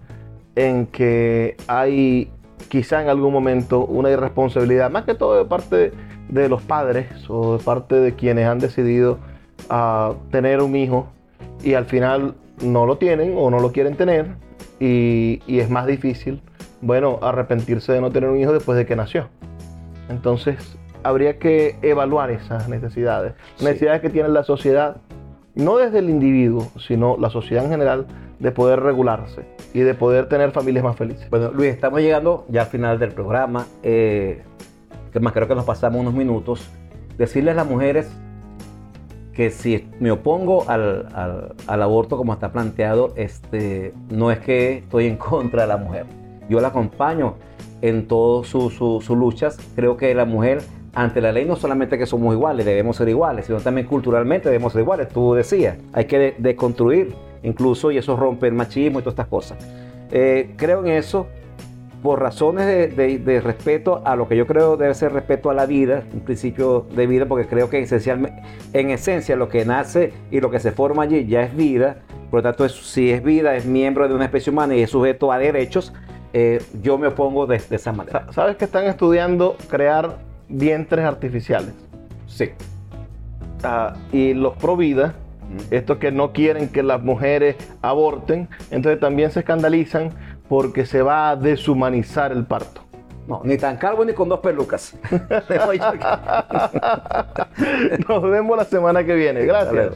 en 0.55 0.85
que 0.85 1.57
hay 1.67 2.29
quizá 2.69 3.01
en 3.01 3.09
algún 3.09 3.33
momento 3.33 3.85
una 3.85 4.11
irresponsabilidad, 4.11 4.91
más 4.91 5.05
que 5.05 5.15
todo 5.15 5.35
de 5.37 5.45
parte 5.45 5.91
de 6.29 6.47
los 6.47 6.61
padres 6.61 7.07
o 7.27 7.57
de 7.57 7.63
parte 7.63 7.95
de 7.95 8.13
quienes 8.13 8.47
han 8.47 8.59
decidido 8.59 9.17
ah, 9.69 10.13
tener 10.29 10.61
un 10.61 10.75
hijo 10.75 11.07
y 11.63 11.73
al 11.73 11.85
final 11.85 12.35
no 12.61 12.85
lo 12.85 12.97
tienen 12.97 13.33
o 13.35 13.49
no 13.49 13.59
lo 13.59 13.71
quieren 13.71 13.95
tener 13.95 14.35
y, 14.79 15.41
y 15.47 15.59
es 15.59 15.69
más 15.69 15.87
difícil, 15.87 16.41
bueno, 16.81 17.17
arrepentirse 17.21 17.93
de 17.93 18.01
no 18.01 18.11
tener 18.11 18.29
un 18.29 18.37
hijo 18.37 18.53
después 18.53 18.77
de 18.77 18.85
que 18.85 18.95
nació. 18.95 19.27
Entonces, 20.09 20.77
habría 21.03 21.39
que 21.39 21.75
evaluar 21.81 22.31
esas 22.31 22.67
necesidades, 22.69 23.33
Sí. 23.57 23.65
necesidades 23.65 24.01
que 24.01 24.09
tiene 24.09 24.29
la 24.29 24.43
sociedad, 24.43 24.97
no 25.55 25.77
desde 25.77 25.99
el 25.99 26.09
individuo, 26.09 26.67
sino 26.79 27.17
la 27.17 27.29
sociedad 27.29 27.63
en 27.65 27.71
general, 27.71 28.05
de 28.39 28.51
poder 28.51 28.79
regularse 28.79 29.45
y 29.73 29.81
de 29.81 29.93
poder 29.93 30.27
tener 30.27 30.51
familias 30.51 30.83
más 30.83 30.95
felices. 30.95 31.29
Bueno, 31.29 31.51
Luis, 31.51 31.69
estamos 31.71 32.01
llegando 32.01 32.45
ya 32.49 32.61
al 32.61 32.67
final 32.67 32.97
del 32.99 33.11
programa. 33.11 33.67
Eh, 33.83 34.41
que 35.13 35.19
más 35.19 35.33
creo 35.33 35.47
que 35.47 35.55
nos 35.55 35.65
pasamos 35.65 35.99
unos 36.01 36.13
minutos. 36.13 36.67
Decirles 37.17 37.51
a 37.53 37.57
las 37.57 37.67
mujeres 37.67 38.09
que 39.33 39.49
si 39.49 39.87
me 39.99 40.11
opongo 40.11 40.69
al, 40.69 41.07
al- 41.13 41.53
al 41.67 41.81
aborto 41.81 42.17
como 42.17 42.33
está 42.33 42.51
planteado, 42.51 43.13
este, 43.15 43.93
no 44.09 44.31
es 44.31 44.39
que 44.39 44.79
estoy 44.79 45.07
en 45.07 45.17
contra 45.17 45.63
de 45.63 45.67
la 45.67 45.77
mujer. 45.77 46.05
Yo 46.49 46.59
la 46.61 46.69
acompaño 46.69 47.35
en 47.81 48.07
todas 48.07 48.47
sus 48.47 48.73
su- 48.73 49.01
sus 49.01 49.17
luchas. 49.17 49.57
Creo 49.75 49.97
que 49.97 50.13
la 50.15 50.25
mujer, 50.25 50.61
ante 50.93 51.21
la 51.21 51.31
ley, 51.31 51.45
no 51.45 51.55
solamente 51.55 51.97
que 51.97 52.05
somos 52.05 52.33
iguales, 52.33 52.65
debemos 52.65 52.97
ser 52.97 53.07
iguales, 53.09 53.45
sino 53.45 53.59
también 53.59 53.87
culturalmente 53.87 54.49
debemos 54.49 54.73
ser 54.73 54.81
iguales. 54.81 55.07
Tú 55.09 55.33
decías, 55.33 55.77
hay 55.93 56.05
que 56.05 56.19
de- 56.19 56.35
deconstruir 56.37 57.13
incluso 57.43 57.91
y 57.91 57.97
eso 57.97 58.15
rompe 58.15 58.47
el 58.47 58.53
machismo 58.53 58.99
y 58.99 59.01
todas 59.01 59.13
estas 59.13 59.27
cosas. 59.27 59.57
Eh, 60.11 60.51
creo 60.57 60.81
en 60.85 60.91
eso 60.91 61.27
por 62.03 62.19
razones 62.19 62.65
de, 62.95 63.41
respeto 63.41 64.01
a 64.05 64.15
lo 64.15 64.27
que 64.27 64.35
yo 64.35 64.47
creo 64.47 64.75
debe 64.75 64.93
ser 64.95 65.13
respeto 65.13 65.49
a 65.51 65.53
la 65.53 65.65
vida, 65.67 66.03
un 66.13 66.21
principio 66.21 66.85
de 66.95 67.05
vida, 67.05 67.25
porque 67.27 67.45
creo 67.47 67.69
que 67.69 67.79
esencialmente, 67.79 68.41
en 68.73 68.89
esencia 68.89 69.35
lo 69.35 69.49
que 69.49 69.63
nace 69.65 70.11
y 70.31 70.41
lo 70.41 70.49
que 70.49 70.59
se 70.59 70.71
forma 70.71 71.03
allí 71.03 71.25
ya 71.27 71.43
es 71.43 71.55
vida, 71.55 71.97
por 72.31 72.39
lo 72.39 72.43
tanto 72.43 72.67
si 72.69 73.11
es 73.11 73.21
vida, 73.23 73.55
es 73.55 73.65
miembro 73.67 74.07
de 74.07 74.15
una 74.15 74.25
especie 74.25 74.51
humana 74.51 74.75
y 74.75 74.81
es 74.81 74.89
sujeto 74.89 75.31
a 75.31 75.37
derechos, 75.37 75.93
eh, 76.33 76.59
yo 76.81 76.97
me 76.97 77.05
opongo 77.07 77.45
de, 77.45 77.59
de 77.69 77.75
esa 77.75 77.91
manera. 77.91 78.25
Sa- 78.27 78.33
¿Sabes 78.33 78.55
que 78.57 78.65
están 78.65 78.85
estudiando 78.85 79.55
crear 79.69 80.17
vientres 80.51 81.05
artificiales? 81.05 81.73
Sí. 82.27 82.49
Ah, 83.63 83.95
y 84.11 84.33
los 84.33 84.55
pro 84.55 84.75
vida, 84.75 85.13
estos 85.69 85.97
que 85.97 86.11
no 86.11 86.33
quieren 86.33 86.69
que 86.69 86.83
las 86.83 87.01
mujeres 87.01 87.55
aborten, 87.81 88.49
entonces 88.71 88.99
también 88.99 89.31
se 89.31 89.41
escandalizan 89.41 90.11
porque 90.47 90.85
se 90.85 91.01
va 91.01 91.29
a 91.29 91.35
deshumanizar 91.35 92.31
el 92.31 92.45
parto. 92.45 92.81
No, 93.27 93.41
ni 93.43 93.57
tan 93.57 93.77
calvo 93.77 94.03
ni 94.03 94.13
con 94.13 94.29
dos 94.29 94.39
pelucas. 94.39 94.95
Nos 98.09 98.23
vemos 98.23 98.57
la 98.57 98.65
semana 98.65 99.03
que 99.03 99.15
viene. 99.15 99.45
Gracias. 99.45 99.93